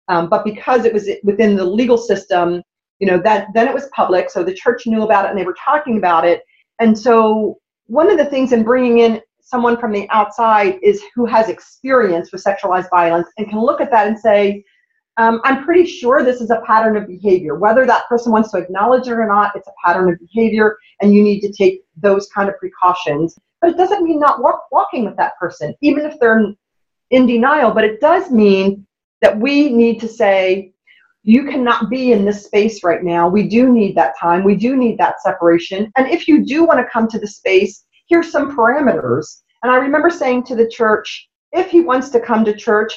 um, 0.08 0.30
but 0.30 0.44
because 0.44 0.86
it 0.86 0.94
was 0.94 1.10
within 1.24 1.56
the 1.56 1.66
legal 1.66 1.98
system, 1.98 2.62
you 3.00 3.08
know, 3.08 3.20
that 3.20 3.48
then 3.54 3.68
it 3.68 3.74
was 3.74 3.90
public, 3.96 4.30
so 4.30 4.44
the 4.44 4.54
church 4.54 4.86
knew 4.86 5.04
about 5.04 5.26
it 5.26 5.30
and 5.30 5.38
they 5.38 5.46
were 5.46 5.56
talking 5.64 5.98
about 5.98 6.26
it. 6.26 6.44
And 6.80 6.98
so 6.98 7.60
one 7.88 8.10
of 8.10 8.18
the 8.18 8.26
things 8.26 8.54
in 8.54 8.64
bringing 8.64 9.00
in 9.00 9.22
someone 9.42 9.78
from 9.78 9.92
the 9.92 10.08
outside 10.10 10.80
is 10.82 11.04
who 11.16 11.26
has 11.26 11.50
experience 11.50 12.32
with 12.32 12.44
sexualized 12.44 12.90
violence 12.90 13.28
and 13.38 13.50
can 13.50 13.60
look 13.60 13.82
at 13.82 13.92
that 13.92 14.08
and 14.08 14.18
say, 14.18 14.64
um, 15.18 15.42
I'm 15.44 15.64
pretty 15.64 15.86
sure 15.86 16.24
this 16.24 16.42
is 16.42 16.50
a 16.50 16.62
pattern 16.66 16.98
of 16.98 17.08
behavior. 17.08 17.56
Whether 17.56 17.86
that 17.86 18.08
person 18.08 18.32
wants 18.32 18.52
to 18.52 18.58
acknowledge 18.58 19.08
it 19.08 19.12
or 19.12 19.28
not, 19.28 19.56
it's 19.56 19.68
a 19.68 19.74
pattern 19.86 20.12
of 20.12 20.20
behavior, 20.20 20.78
and 21.02 21.14
you 21.14 21.22
need 21.22 21.42
to 21.42 21.52
take 21.52 21.84
those 21.98 22.28
kind 22.34 22.50
of 22.50 22.58
precautions. 22.58 23.38
But 23.62 23.72
it 23.72 23.78
doesn't 23.78 24.04
mean 24.04 24.20
not 24.20 24.42
walk, 24.42 24.64
walking 24.72 25.06
with 25.06 25.16
that 25.18 25.38
person, 25.38 25.76
even 25.82 26.06
if 26.06 26.20
they're 26.20 26.56
in 27.12 27.28
denial. 27.28 27.72
But 27.72 27.84
it 27.84 28.02
does 28.02 28.32
mean 28.32 28.88
that 29.24 29.40
we 29.40 29.72
need 29.72 30.02
to 30.02 30.08
say, 30.08 30.74
you 31.24 31.46
cannot 31.46 31.90
be 31.90 32.12
in 32.12 32.26
this 32.26 32.44
space 32.44 32.84
right 32.84 33.02
now. 33.02 33.30
We 33.30 33.48
do 33.48 33.72
need 33.72 33.96
that 33.96 34.16
time. 34.20 34.44
We 34.44 34.56
do 34.56 34.76
need 34.76 34.98
that 34.98 35.22
separation. 35.22 35.90
And 35.96 36.08
if 36.10 36.28
you 36.28 36.46
do 36.46 36.66
want 36.66 36.80
to 36.82 36.92
come 36.92 37.08
to 37.08 37.18
the 37.18 37.28
space, 37.28 37.86
here's 38.10 38.30
some 38.30 38.56
parameters. 38.56 39.42
And 39.64 39.72
I 39.72 39.78
remember 39.78 40.10
saying 40.10 40.44
to 40.48 40.56
the 40.56 40.68
church, 40.68 41.30
if 41.54 41.72
he 41.72 41.80
wants 41.80 42.10
to 42.10 42.20
come 42.20 42.44
to 42.44 42.54
church, 42.54 42.94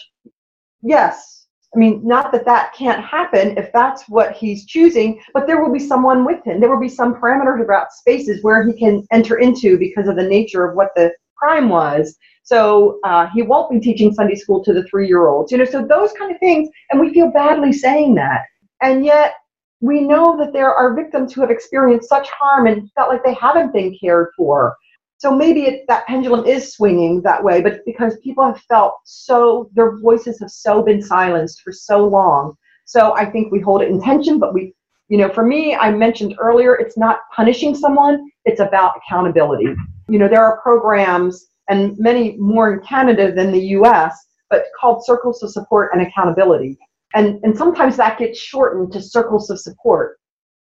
yes, 0.83 1.47
I 1.75 1.79
mean, 1.79 2.01
not 2.05 2.33
that 2.33 2.45
that 2.47 2.75
can't 2.75 3.05
happen 3.05 3.57
if 3.57 3.73
that's 3.73 4.09
what 4.09 4.33
he's 4.33 4.67
choosing, 4.67 5.21
but 5.33 5.47
there 5.47 5.63
will 5.63 5.73
be 5.73 5.79
someone 5.79 6.25
with 6.25 6.43
him. 6.45 6.59
There 6.59 6.71
will 6.71 6.81
be 6.81 6.89
some 6.89 7.15
parameters 7.15 7.63
about 7.63 7.93
spaces 7.93 8.43
where 8.43 8.67
he 8.67 8.73
can 8.73 9.07
enter 9.13 9.39
into 9.39 9.79
because 9.79 10.09
of 10.09 10.17
the 10.17 10.27
nature 10.27 10.65
of 10.65 10.75
what 10.75 10.89
the 10.97 11.13
crime 11.37 11.69
was. 11.69 12.17
So 12.43 13.01
uh, 13.05 13.27
he 13.35 13.43
won't 13.43 13.71
be 13.71 13.81
teaching 13.81 14.13
Sunday 14.13 14.37
school 14.37 14.63
to 14.65 14.73
the 14.73 14.85
three-year-olds, 14.85 15.51
you 15.51 15.59
know. 15.59 15.65
So 15.65 15.85
those 15.85 16.13
kind 16.13 16.33
of 16.33 16.39
things, 16.39 16.69
and 16.91 17.01
we 17.01 17.13
feel 17.13 17.31
badly 17.31 17.73
saying 17.73 18.15
that, 18.15 18.43
and 18.83 19.05
yet 19.05 19.35
we 19.81 20.01
know 20.01 20.37
that 20.39 20.53
there 20.53 20.73
are 20.73 20.95
victims 20.95 21.33
who 21.33 21.41
have 21.41 21.51
experienced 21.51 22.09
such 22.09 22.29
harm 22.31 22.67
and 22.67 22.91
felt 22.93 23.11
like 23.11 23.25
they 23.25 23.35
haven't 23.35 23.73
been 23.73 23.97
cared 24.01 24.29
for. 24.37 24.77
So 25.19 25.35
maybe 25.35 25.63
it, 25.63 25.85
that 25.89 26.07
pendulum 26.07 26.45
is 26.45 26.75
swinging 26.75 27.23
that 27.23 27.43
way, 27.43 27.63
but 27.63 27.81
because 27.87 28.19
people 28.19 28.45
have 28.45 28.61
felt 28.63 28.95
so, 29.05 29.71
their 29.75 29.99
voices 29.99 30.39
have 30.41 30.51
so 30.51 30.83
been 30.83 31.03
silenced 31.03 31.63
for 31.63 31.73
so 31.73 32.07
long. 32.07 32.55
So 32.85 33.15
I 33.17 33.25
think 33.25 33.51
we 33.51 33.61
hold 33.61 33.83
it 33.83 33.89
in 33.89 34.01
tension, 34.01 34.39
but 34.39 34.55
we, 34.55 34.75
you 35.09 35.19
know, 35.19 35.31
for 35.31 35.45
me, 35.45 35.75
I 35.75 35.91
mentioned 35.91 36.35
earlier, 36.39 36.75
it's 36.75 36.99
not 36.99 37.21
punishing 37.35 37.75
someone, 37.75 38.31
it's 38.47 38.61
about 38.61 38.95
accountability. 38.97 39.75
You 40.09 40.19
know, 40.19 40.29
there 40.29 40.43
are 40.43 40.61
programs 40.63 41.49
and 41.69 41.99
many 41.99 42.37
more 42.39 42.73
in 42.73 42.81
Canada 42.81 43.33
than 43.33 43.53
the 43.53 43.61
US, 43.79 44.17
but 44.49 44.67
called 44.81 45.05
circles 45.05 45.43
of 45.43 45.51
support 45.51 45.91
and 45.93 46.01
accountability. 46.01 46.79
And, 47.15 47.41
and 47.43 47.57
sometimes 47.57 47.97
that 47.97 48.19
gets 48.19 48.39
shortened 48.39 48.93
to 48.93 49.03
circles 49.03 49.51
of 49.51 49.61
support. 49.61 50.19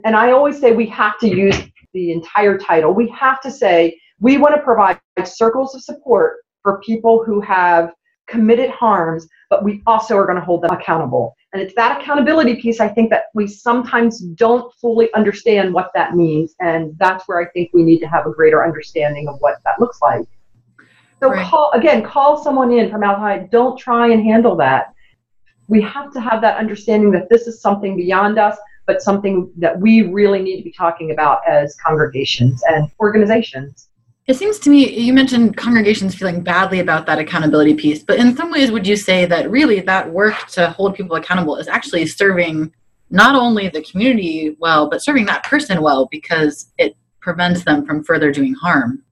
And 0.05 0.17
I 0.17 0.31
always 0.31 0.59
say 0.61 0.73
we 0.73 0.87
have 0.87 1.19
to 1.21 1.29
use 1.29 1.57
the 1.93 2.13
entire 2.13 2.57
title. 2.57 2.93
We 2.93 3.09
have 3.09 3.41
to 3.43 3.51
say, 3.51 3.99
we 4.21 4.39
want 4.39 4.55
to 4.55 4.63
provide 4.63 4.99
circles 5.25 5.75
of 5.75 5.83
support 5.83 6.39
for 6.63 6.81
people 6.81 7.23
who 7.25 7.41
have 7.41 7.93
committed 8.29 8.71
harms, 8.71 9.29
but 9.51 9.65
we 9.65 9.83
also 9.87 10.17
are 10.17 10.25
going 10.25 10.39
to 10.39 10.45
hold 10.45 10.63
them 10.63 10.71
accountable. 10.71 11.35
And 11.53 11.63
it's 11.63 11.75
that 11.75 12.01
accountability 12.01 12.61
piece, 12.61 12.79
I 12.79 12.89
think, 12.89 13.11
that 13.11 13.25
we 13.35 13.47
sometimes 13.47 14.21
don't 14.21 14.73
fully 14.75 15.13
understand 15.15 15.73
what 15.73 15.91
that 15.95 16.15
means. 16.15 16.55
And 16.61 16.97
that's 16.99 17.27
where 17.27 17.41
I 17.41 17.51
think 17.51 17.71
we 17.73 17.83
need 17.83 18.01
to 18.01 18.07
have 18.07 18.27
a 18.27 18.31
greater 18.31 18.65
understanding 18.65 19.29
of 19.29 19.37
what 19.41 19.57
that 19.65 19.81
looks 19.81 20.01
like. 20.03 20.27
So 21.21 21.31
right. 21.31 21.47
call 21.47 21.73
again, 21.73 22.03
call 22.05 22.43
someone 22.43 22.71
in 22.73 22.91
from 22.91 23.03
outside. 23.03 23.51
Don't 23.51 23.79
try 23.79 24.09
and 24.13 24.23
handle 24.23 24.55
that. 24.57 24.95
We 25.67 25.81
have 25.83 26.13
to 26.13 26.21
have 26.21 26.41
that 26.43 26.59
understanding 26.59 27.11
that 27.13 27.29
this 27.29 27.47
is 27.47 27.61
something 27.61 27.97
beyond 27.97 28.39
us, 28.39 28.57
but 28.87 29.03
something 29.03 29.51
that 29.57 29.79
we 29.79 30.03
really 30.03 30.41
need 30.41 30.59
to 30.59 30.63
be 30.63 30.73
talking 30.73 31.11
about 31.11 31.41
as 31.47 31.77
congregations 31.85 32.63
and 32.69 32.91
organizations. 33.01 33.88
It 34.29 34.37
seems 34.37 34.59
to 34.59 34.71
me 34.71 34.91
you 34.91 35.15
mentioned 35.15 35.57
congregations 35.57 36.15
feeling 36.15 36.43
badly 36.43 36.81
about 36.81 37.07
that 37.07 37.19
accountability 37.19 37.73
piece, 37.73 38.03
but 38.03 38.19
in 38.19 38.37
some 38.37 38.51
ways, 38.51 38.71
would 38.71 38.87
you 38.87 38.95
say 38.95 39.25
that 39.25 39.51
really 39.51 39.81
that 39.81 40.13
work 40.13 40.47
to 40.49 40.69
hold 40.69 40.95
people 40.95 41.17
accountable 41.17 41.57
is 41.57 41.67
actually 41.67 42.05
serving 42.05 42.71
not 43.09 43.35
only 43.35 43.71
the 43.71 43.81
community 43.81 44.55
well, 44.61 44.91
but 44.91 45.03
serving 45.03 45.25
that 45.25 45.45
person 45.45 45.81
well 45.81 46.09
because 46.11 46.71
it 46.77 46.95
prevents 47.21 47.65
them 47.65 47.87
from 47.87 48.05
further 48.05 48.31
doing 48.31 48.53
harm? 48.53 49.03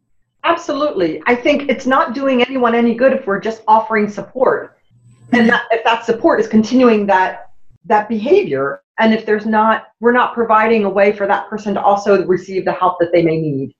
Absolutely. 0.44 1.22
I 1.26 1.34
think 1.34 1.70
it's 1.70 1.86
not 1.86 2.14
doing 2.14 2.42
anyone 2.42 2.74
any 2.74 2.94
good 2.94 3.14
if 3.14 3.26
we're 3.26 3.40
just 3.40 3.62
offering 3.66 4.10
support. 4.10 4.76
And 5.32 5.48
that, 5.48 5.62
if 5.70 5.82
that 5.84 6.04
support 6.04 6.40
is 6.40 6.46
continuing 6.46 7.06
that 7.06 7.52
that 7.86 8.10
behavior 8.10 8.82
and 8.98 9.14
if 9.14 9.24
there's 9.24 9.46
not 9.46 9.84
we're 10.00 10.12
not 10.12 10.34
providing 10.34 10.84
a 10.84 10.90
way 10.90 11.10
for 11.10 11.26
that 11.26 11.48
person 11.48 11.72
to 11.72 11.82
also 11.82 12.26
receive 12.26 12.66
the 12.66 12.72
help 12.72 12.98
that 12.98 13.12
they 13.12 13.22
may 13.22 13.40
need 13.40 13.74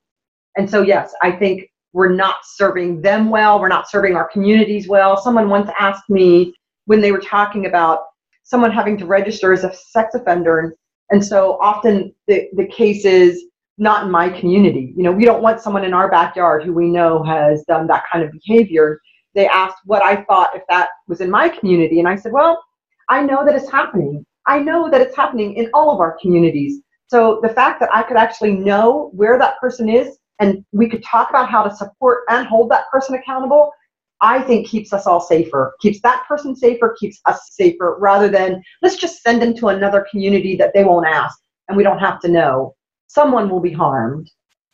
and 0.57 0.69
so, 0.69 0.83
yes, 0.83 1.15
I 1.23 1.33
think 1.33 1.71
we're 1.93 2.13
not 2.13 2.37
serving 2.45 3.01
them 3.01 3.31
well. 3.31 3.61
We're 3.61 3.69
not 3.69 3.91
serving 3.91 4.17
our 4.17 4.29
communities 4.29 4.89
well. 4.89 5.17
Someone 5.17 5.49
once 5.49 5.71
asked 5.79 6.11
me 6.11 6.55
when 6.85 7.01
they 7.01 7.13
were 7.13 7.21
talking 7.21 7.67
about 7.67 8.01
someone 8.43 8.71
having 8.71 8.97
to 8.99 9.07
register 9.07 9.53
as 9.53 9.65
a 9.65 9.75
sex 9.75 10.15
offender. 10.15 10.77
And 11.11 11.25
so 11.25 11.59
often 11.61 12.15
the, 12.27 12.49
the 12.55 12.67
case 12.67 13.05
is 13.05 13.45
not 13.79 14.05
in 14.05 14.11
my 14.11 14.29
community. 14.29 14.93
You 14.97 15.03
know, 15.03 15.13
we 15.13 15.25
don't 15.25 15.43
want 15.43 15.61
someone 15.61 15.85
in 15.85 15.93
our 15.93 16.11
backyard 16.11 16.65
who 16.65 16.73
we 16.73 16.89
know 16.89 17.23
has 17.23 17.65
done 17.65 17.87
that 17.89 18.05
kind 18.11 18.25
of 18.25 18.33
behavior. 18.33 19.01
They 19.35 19.47
asked 19.49 19.79
what 19.85 20.03
I 20.03 20.23
thought 20.25 20.55
if 20.55 20.63
that 20.69 20.91
was 21.09 21.21
in 21.21 21.31
my 21.31 21.49
community. 21.49 21.99
And 21.99 22.09
I 22.09 22.17
said, 22.17 22.33
well, 22.33 22.63
I 23.09 23.23
know 23.23 23.45
that 23.45 23.55
it's 23.55 23.71
happening. 23.71 24.25
I 24.47 24.59
know 24.61 24.91
that 24.91 25.01
it's 25.01 25.17
happening 25.17 25.55
in 25.55 25.71
all 25.75 25.91
of 25.91 26.01
our 26.01 26.17
communities. 26.21 26.81
So 27.09 27.41
the 27.43 27.49
fact 27.49 27.81
that 27.81 27.95
I 27.95 28.03
could 28.03 28.17
actually 28.17 28.53
know 28.53 29.11
where 29.13 29.39
that 29.39 29.61
person 29.61 29.89
is 29.89 30.19
and 30.39 30.65
we 30.73 30.89
could 30.89 31.03
talk 31.03 31.31
about 31.31 31.51
how 31.51 31.63
to 31.63 31.75
support 31.75 32.25
and 32.29 32.47
hold 32.47 32.71
that 32.71 32.91
person 32.91 33.15
accountable, 33.15 33.73
I 34.21 34.41
think 34.43 34.67
keeps 34.67 34.93
us 34.93 35.07
all 35.07 35.21
safer, 35.21 35.75
keeps 35.81 36.01
that 36.03 36.25
person 36.27 36.57
safer, 36.57 36.97
keeps 36.99 37.21
us 37.27 37.51
safer, 37.53 37.97
rather 38.01 38.29
than 38.29 38.63
let's 38.83 38.97
just 38.97 39.23
send 39.23 39.43
them 39.43 39.55
to 39.57 39.69
another 39.69 40.07
community 40.11 40.57
that 40.57 40.73
they 40.75 40.85
won't 40.85 41.07
ask 41.07 41.39
and 41.69 41.77
we 41.77 41.83
don't 41.83 41.99
have 41.99 42.21
to 42.21 42.29
know. 42.29 42.75
Someone 43.09 43.51
will 43.51 43.61
be 43.61 43.73
harmed. 43.73 44.31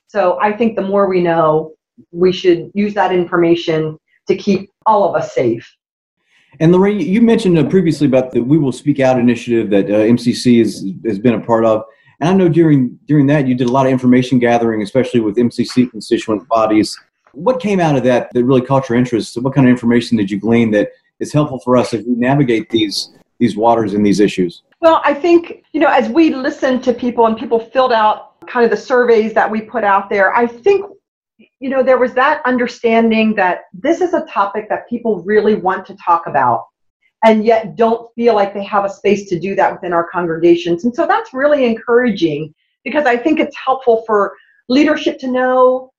So 0.07 0.39
I 0.41 0.53
think 0.53 0.77
the 0.77 0.83
more 0.83 1.09
we 1.09 1.23
know, 1.23 1.73
we 2.11 2.33
should 2.33 2.71
use 2.75 2.95
that 2.95 3.13
information 3.13 3.99
to 4.29 4.37
keep 4.37 4.71
all 4.87 5.09
of 5.09 5.21
us 5.21 5.35
safe. 5.35 5.69
And 6.61 6.71
Lorraine, 6.71 7.01
you 7.01 7.23
mentioned 7.23 7.59
uh, 7.59 7.65
previously 7.65 8.07
about 8.07 8.31
the 8.31 8.41
We 8.41 8.59
Will 8.59 8.73
Speak 8.73 9.01
Out 9.01 9.19
initiative 9.19 9.71
that 9.71 9.87
uh, 9.87 10.05
MCC 10.05 10.59
has, 10.59 10.85
has 11.07 11.19
been 11.19 11.35
a 11.35 11.41
part 11.41 11.65
of. 11.65 11.85
And 12.21 12.29
I 12.29 12.33
know 12.33 12.49
during 12.49 12.99
during 13.07 13.27
that 13.27 13.47
you 13.47 13.55
did 13.55 13.69
a 13.69 13.73
lot 13.73 13.87
of 13.87 13.93
information 13.93 14.39
gathering, 14.39 14.83
especially 14.83 15.21
with 15.21 15.37
MCC 15.37 15.91
constituent 15.91 16.47
bodies. 16.49 16.99
What 17.33 17.61
came 17.61 17.81
out 17.81 17.97
of 17.97 18.03
that 18.05 18.31
that 18.33 18.45
really 18.45 18.61
caught 18.61 18.89
your 18.89 18.99
interest? 18.99 19.41
What 19.41 19.55
kind 19.55 19.67
of 19.67 19.71
information 19.71 20.19
did 20.19 20.31
you 20.31 20.39
glean 20.39 20.71
that 20.73 20.91
is 21.19 21.33
helpful 21.33 21.61
for 21.61 21.77
us 21.77 21.95
as 21.95 22.05
we 22.05 22.15
navigate 22.15 22.69
these 22.71 23.11
these 23.39 23.57
waters 23.57 23.95
and 23.95 24.05
these 24.05 24.21
issues? 24.21 24.63
Well, 24.81 25.01
I 25.05 25.15
think 25.15 25.65
you 25.73 25.81
know 25.81 25.89
as 25.89 26.09
we 26.09 26.35
listened 26.35 26.85
to 26.85 26.93
people 26.93 27.27
and 27.27 27.37
people 27.37 27.59
filled 27.59 27.93
out 27.93 28.41
kind 28.47 28.65
of 28.65 28.71
the 28.71 28.77
surveys 28.77 29.33
that 29.35 29.51
we 29.51 29.63
put 29.63 29.85
out 29.85 30.11
there, 30.11 30.35
I 30.35 30.47
think 30.47 30.85
you 31.59 31.71
know 31.71 31.83
there 31.83 31.99
was 31.99 32.13
that 32.15 32.43
understanding 32.45 33.35
that 33.37 33.63
this 33.73 34.01
is 34.01 34.13
a 34.15 34.25
topic 34.27 34.69
that 34.69 34.89
people 34.89 35.23
really 35.23 35.55
want 35.55 35.87
to 35.87 35.97
talk 35.97 36.27
about 36.27 36.67
and 37.25 37.45
yet 37.45 37.77
don't 37.77 38.13
feel 38.15 38.35
like 38.35 38.55
they 38.55 38.65
have 38.65 38.85
a 38.85 38.91
space 38.91 39.29
to 39.31 39.39
do 39.39 39.55
that 39.57 39.73
within 39.73 39.93
our 39.93 40.09
congregations. 40.11 40.85
And 40.85 40.95
so 40.95 41.07
that's 41.07 41.35
really 41.35 41.65
encouraging 41.65 42.55
because 42.85 43.07
I 43.07 43.17
think 43.17 43.41
it's 43.41 43.57
helpful 43.57 44.05
for 44.07 44.37
leadership 44.69 45.19
to 45.21 45.29
know 45.29 45.93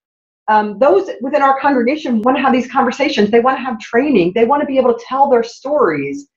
um, 0.50 0.80
those 0.80 1.10
within 1.22 1.44
our 1.44 1.60
congregation 1.60 2.22
want 2.24 2.38
to 2.38 2.44
have 2.44 2.54
these 2.54 2.72
conversations. 2.72 3.32
They 3.32 3.42
want 3.42 3.58
to 3.60 3.64
have 3.64 3.80
training. 3.80 4.34
They 4.36 4.46
want 4.46 4.62
to 4.62 4.68
be 4.68 4.78
able 4.78 4.94
to 4.94 5.06
tell 5.08 5.30
their 5.32 5.44
stories. 5.44 6.28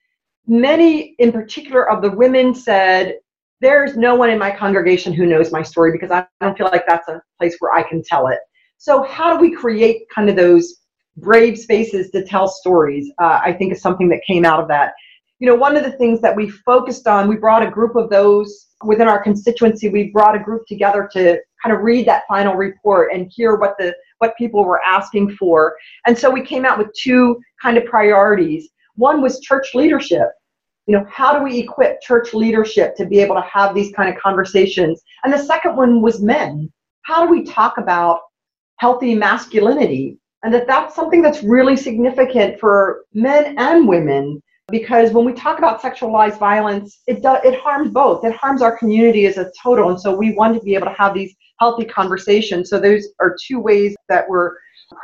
Many, 0.49 1.17
in 1.21 1.33
particular, 1.33 1.91
of 1.91 2.03
the 2.03 2.13
women 2.13 2.55
said, 2.55 3.17
There's 3.61 3.99
no 3.99 4.17
one 4.17 4.31
in 4.31 4.41
my 4.41 4.51
congregation 4.57 5.13
who 5.13 5.27
knows 5.27 5.53
my 5.53 5.63
story 5.63 5.93
because 5.93 6.13
I 6.13 6.27
don't 6.41 6.59
feel 6.59 6.69
like 6.73 6.87
that's 6.89 7.09
a 7.09 7.23
place 7.39 7.57
where 7.61 7.75
I 7.75 7.85
can 7.85 8.03
tell 8.05 8.29
it. 8.29 8.41
So, 8.79 9.05
how 9.05 9.35
do 9.37 9.41
we 9.43 9.53
create 9.55 10.05
kind 10.15 10.31
of 10.31 10.37
those 10.37 10.77
brave 11.17 11.59
spaces 11.59 12.11
to 12.11 12.25
tell 12.25 12.49
stories, 12.49 13.11
uh, 13.21 13.41
I 13.43 13.53
think 13.53 13.73
is 13.73 13.81
something 13.81 14.09
that 14.11 14.21
came 14.27 14.45
out 14.45 14.61
of 14.61 14.69
that. 14.69 14.93
You 15.39 15.49
know, 15.49 15.55
one 15.55 15.77
of 15.77 15.85
the 15.85 15.93
things 15.93 16.21
that 16.23 16.35
we 16.35 16.49
focused 16.49 17.07
on, 17.07 17.29
we 17.29 17.37
brought 17.37 17.63
a 17.63 17.71
group 17.71 17.95
of 17.97 18.09
those 18.11 18.69
within 18.85 19.09
our 19.09 19.23
constituency. 19.23 19.89
We 19.89 20.11
brought 20.11 20.35
a 20.35 20.43
group 20.43 20.67
together 20.67 21.09
to 21.13 21.39
kind 21.63 21.75
of 21.75 21.83
read 21.83 22.07
that 22.07 22.23
final 22.29 22.55
report 22.55 23.13
and 23.13 23.31
hear 23.31 23.57
what 23.57 23.77
the 23.79 23.95
what 24.19 24.37
people 24.39 24.65
were 24.65 24.83
asking 24.83 25.37
for. 25.37 25.77
And 26.07 26.17
so 26.17 26.31
we 26.31 26.41
came 26.41 26.65
out 26.65 26.79
with 26.79 26.89
two 26.99 27.39
kind 27.61 27.77
of 27.77 27.85
priorities. 27.85 28.71
One 28.95 29.21
was 29.21 29.41
church 29.41 29.75
leadership. 29.75 30.29
You 30.87 30.97
know, 30.97 31.05
how 31.11 31.37
do 31.37 31.45
we 31.45 31.59
equip 31.59 32.01
church 32.01 32.33
leadership 32.33 32.97
to 32.97 33.05
be 33.05 33.19
able 33.19 33.35
to 33.35 33.43
have 33.43 33.75
these 33.75 33.93
kind 33.95 34.09
of 34.09 34.21
conversations? 34.21 35.03
And 35.25 35.33
the 35.33 35.39
second 35.39 35.77
one 35.77 36.01
was 36.01 36.23
men. 36.23 36.73
How 37.03 37.27
do 37.27 37.31
we 37.31 37.45
talk 37.45 37.77
about 37.77 38.21
healthy 38.79 39.15
masculinity 39.15 40.19
and 40.47 40.55
that 40.55 40.67
that's 40.67 40.95
something 40.95 41.21
that's 41.21 41.43
really 41.43 41.77
significant 41.77 42.59
for 42.59 43.05
men 43.13 43.57
and 43.59 43.87
women 43.87 44.41
because 44.69 45.13
when 45.13 45.25
we 45.25 45.33
talk 45.33 45.59
about 45.59 45.83
sexualized 45.83 46.39
violence 46.39 47.01
it 47.07 47.23
does 47.23 47.41
it 47.45 47.59
harms 47.61 47.91
both. 47.91 48.25
It 48.25 48.35
harms 48.35 48.63
our 48.63 48.79
community 48.79 49.27
as 49.27 49.37
a 49.37 49.51
total. 49.63 49.91
And 49.91 50.01
so 50.01 50.17
we 50.17 50.35
want 50.35 50.55
to 50.55 50.61
be 50.69 50.75
able 50.77 50.87
to 50.87 50.93
have 50.95 51.13
these 51.15 51.35
healthy 51.61 51.85
conversations. 51.85 52.71
So 52.71 52.81
those 52.81 53.09
are 53.21 53.37
two 53.47 53.59
ways 53.61 53.95
that 54.09 54.25
we're 54.29 54.53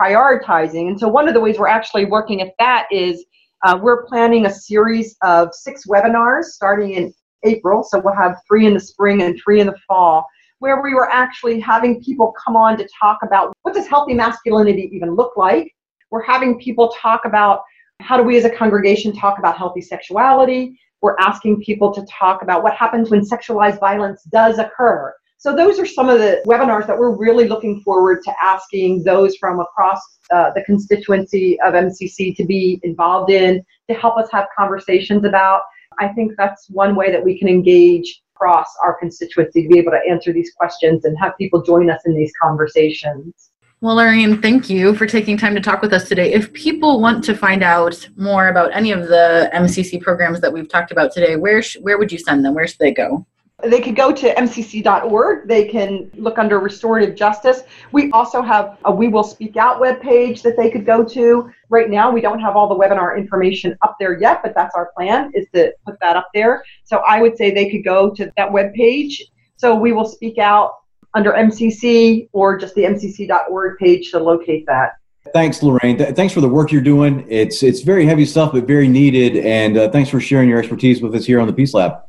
prioritizing. 0.00 0.88
And 0.88 0.98
so 1.00 1.09
one 1.09 1.26
of 1.28 1.35
the 1.35 1.40
ways 1.40 1.59
we're 1.59 1.66
actually 1.78 2.07
working 2.07 2.40
at 2.40 2.52
that 2.59 2.87
is 2.90 3.16
Uh, 3.64 3.78
we're 3.85 4.02
planning 4.11 4.46
a 4.46 4.52
series 4.52 5.09
of 5.22 5.42
six 5.66 5.87
webinars 5.87 6.46
starting 6.59 6.90
in 6.98 7.05
April. 7.44 7.78
So 7.88 7.94
we'll 8.02 8.22
have 8.24 8.35
three 8.46 8.66
in 8.68 8.74
the 8.74 8.85
spring 8.92 9.22
and 9.22 9.38
three 9.42 9.61
in 9.62 9.68
the 9.68 9.78
fall, 9.87 10.26
where 10.62 10.81
we 10.81 10.94
were 10.94 11.11
actually 11.11 11.59
having 11.59 12.01
people 12.01 12.33
come 12.42 12.55
on 12.55 12.79
to 12.79 12.88
talk 12.98 13.18
about 13.25 13.53
what 13.62 13.75
does 13.75 13.88
healthy 13.88 14.14
masculinity 14.14 14.88
even 14.92 15.16
look 15.16 15.37
like. 15.37 15.75
We're 16.12 16.22
having 16.22 16.57
people 16.61 16.94
talk 16.96 17.25
about 17.25 17.62
how 18.01 18.16
do 18.16 18.22
we 18.22 18.37
as 18.37 18.44
a 18.44 18.51
congregation 18.51 19.12
talk 19.12 19.40
about 19.40 19.59
healthy 19.59 19.81
sexuality. 19.81 20.79
We're 21.01 21.16
asking 21.18 21.62
people 21.62 21.92
to 21.94 22.07
talk 22.07 22.42
about 22.42 22.62
what 22.62 22.75
happens 22.75 23.11
when 23.11 23.22
sexualized 23.22 23.81
violence 23.81 24.22
does 24.31 24.61
occur. 24.61 25.12
So 25.37 25.53
those 25.57 25.81
are 25.81 25.87
some 25.87 26.09
of 26.09 26.20
the 26.20 26.40
webinars 26.46 26.87
that 26.87 26.96
we're 26.96 27.16
really 27.16 27.48
looking 27.48 27.81
forward 27.81 28.20
to 28.25 28.33
asking 28.40 29.03
those 29.03 29.35
from 29.38 29.59
across 29.59 30.01
uh, 30.31 30.53
the 30.55 30.62
constituency 30.62 31.59
of 31.62 31.75
MCC 31.75 32.37
to 32.37 32.44
be 32.44 32.79
involved 32.85 33.33
in, 33.33 33.64
to 33.90 33.96
help 33.96 34.16
us 34.16 34.29
have 34.31 34.46
conversations 34.57 35.25
about. 35.25 35.62
I 35.98 36.07
think 36.07 36.35
that's 36.38 36.70
one 36.70 36.94
way 36.94 37.11
that 37.11 37.25
we 37.25 37.37
can 37.37 37.48
engage 37.48 38.21
across 38.42 38.66
our 38.83 38.94
constituency 38.94 39.62
to 39.62 39.68
be 39.68 39.78
able 39.78 39.92
to 39.92 40.00
answer 40.09 40.33
these 40.33 40.52
questions 40.52 41.05
and 41.05 41.16
have 41.18 41.37
people 41.38 41.62
join 41.62 41.88
us 41.90 42.00
in 42.07 42.14
these 42.14 42.33
conversations. 42.40 43.50
Well, 43.81 43.96
Lorraine, 43.96 44.40
thank 44.40 44.70
you 44.70 44.94
for 44.94 45.07
taking 45.07 45.37
time 45.37 45.55
to 45.55 45.61
talk 45.61 45.83
with 45.83 45.92
us 45.92 46.09
today. 46.09 46.33
If 46.33 46.52
people 46.52 47.00
want 47.00 47.24
to 47.24 47.37
find 47.37 47.62
out 47.62 48.09
more 48.16 48.48
about 48.48 48.74
any 48.74 48.92
of 48.92 49.09
the 49.09 49.50
MCC 49.55 50.00
programs 50.00 50.40
that 50.40 50.52
we've 50.52 50.68
talked 50.68 50.92
about 50.92 51.12
today, 51.12 51.37
where 51.37 51.62
sh- 51.62 51.78
where 51.81 51.98
would 51.98 52.12
you 52.12 52.18
send 52.18 52.44
them? 52.44 52.55
Where 52.55 52.66
should 52.66 52.78
they 52.78 52.92
go? 52.92 53.26
They 53.64 53.81
could 53.81 53.94
go 53.94 54.12
to 54.12 54.35
mcc.org. 54.35 55.46
They 55.46 55.64
can 55.68 56.11
look 56.14 56.38
under 56.38 56.59
restorative 56.59 57.14
justice. 57.14 57.62
We 57.92 58.11
also 58.11 58.42
have 58.42 58.79
a 58.85 58.92
We 58.92 59.09
Will 59.09 59.22
Speak 59.22 59.57
Out 59.57 59.81
webpage 59.81 60.42
that 60.42 60.57
they 60.57 60.70
could 60.70 60.85
go 60.85 61.05
to. 61.05 61.51
Right 61.68 61.88
now, 61.88 62.11
we 62.11 62.20
don't 62.20 62.40
have 62.40 62.57
all 62.57 62.68
the 62.68 62.75
webinar 62.75 63.16
information 63.16 63.77
up 63.83 63.96
there 64.01 64.20
yet, 64.20 64.42
but 64.42 64.55
that's 64.55 64.75
our 64.75 64.90
plan 64.96 65.31
is 65.35 65.46
to 65.55 65.72
put 65.87 65.98
that 66.01 66.16
up 66.16 66.29
there. 66.35 66.64
So 66.85 66.98
I 67.07 67.22
would 67.22 67.37
say 67.37 67.53
they 67.53 67.70
could 67.70 67.85
go 67.85 68.11
to 68.11 68.33
that 68.37 68.51
webpage. 68.51 69.20
So 69.57 69.77
We 69.77 69.92
Will 69.92 70.07
Speak 70.07 70.38
Out 70.38 70.72
under 71.14 71.33
MCC 71.33 72.29
or 72.33 72.57
just 72.59 72.75
the 72.75 72.83
mcc.org 72.83 73.79
page 73.79 74.11
to 74.11 74.18
locate 74.18 74.66
that. 74.66 74.94
Thanks, 75.33 75.62
Lorraine. 75.62 75.96
Th- 75.98 76.14
thanks 76.16 76.35
for 76.35 76.40
the 76.40 76.48
work 76.48 76.72
you're 76.72 76.83
doing. 76.83 77.25
It's 77.29 77.62
it's 77.62 77.83
very 77.83 78.05
heavy 78.07 78.27
stuff, 78.27 78.53
but 78.53 78.66
very 78.66 78.88
needed. 78.88 79.44
And 79.44 79.77
uh, 79.77 79.88
thanks 79.90 80.11
for 80.11 80.20
sharing 80.20 80.48
your 80.48 80.59
expertise 80.59 81.01
with 81.01 81.14
us 81.14 81.25
here 81.25 81.40
on 81.40 81.46
the 81.46 81.53
Peace 81.53 81.75
Lab. 81.75 82.03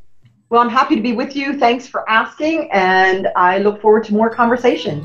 Well, 0.50 0.60
I'm 0.60 0.68
happy 0.68 0.94
to 0.94 1.02
be 1.02 1.12
with 1.12 1.34
you. 1.34 1.58
Thanks 1.58 1.86
for 1.86 2.08
asking, 2.08 2.70
and 2.70 3.28
I 3.34 3.58
look 3.58 3.80
forward 3.80 4.04
to 4.04 4.12
more 4.12 4.30
conversation. 4.30 5.04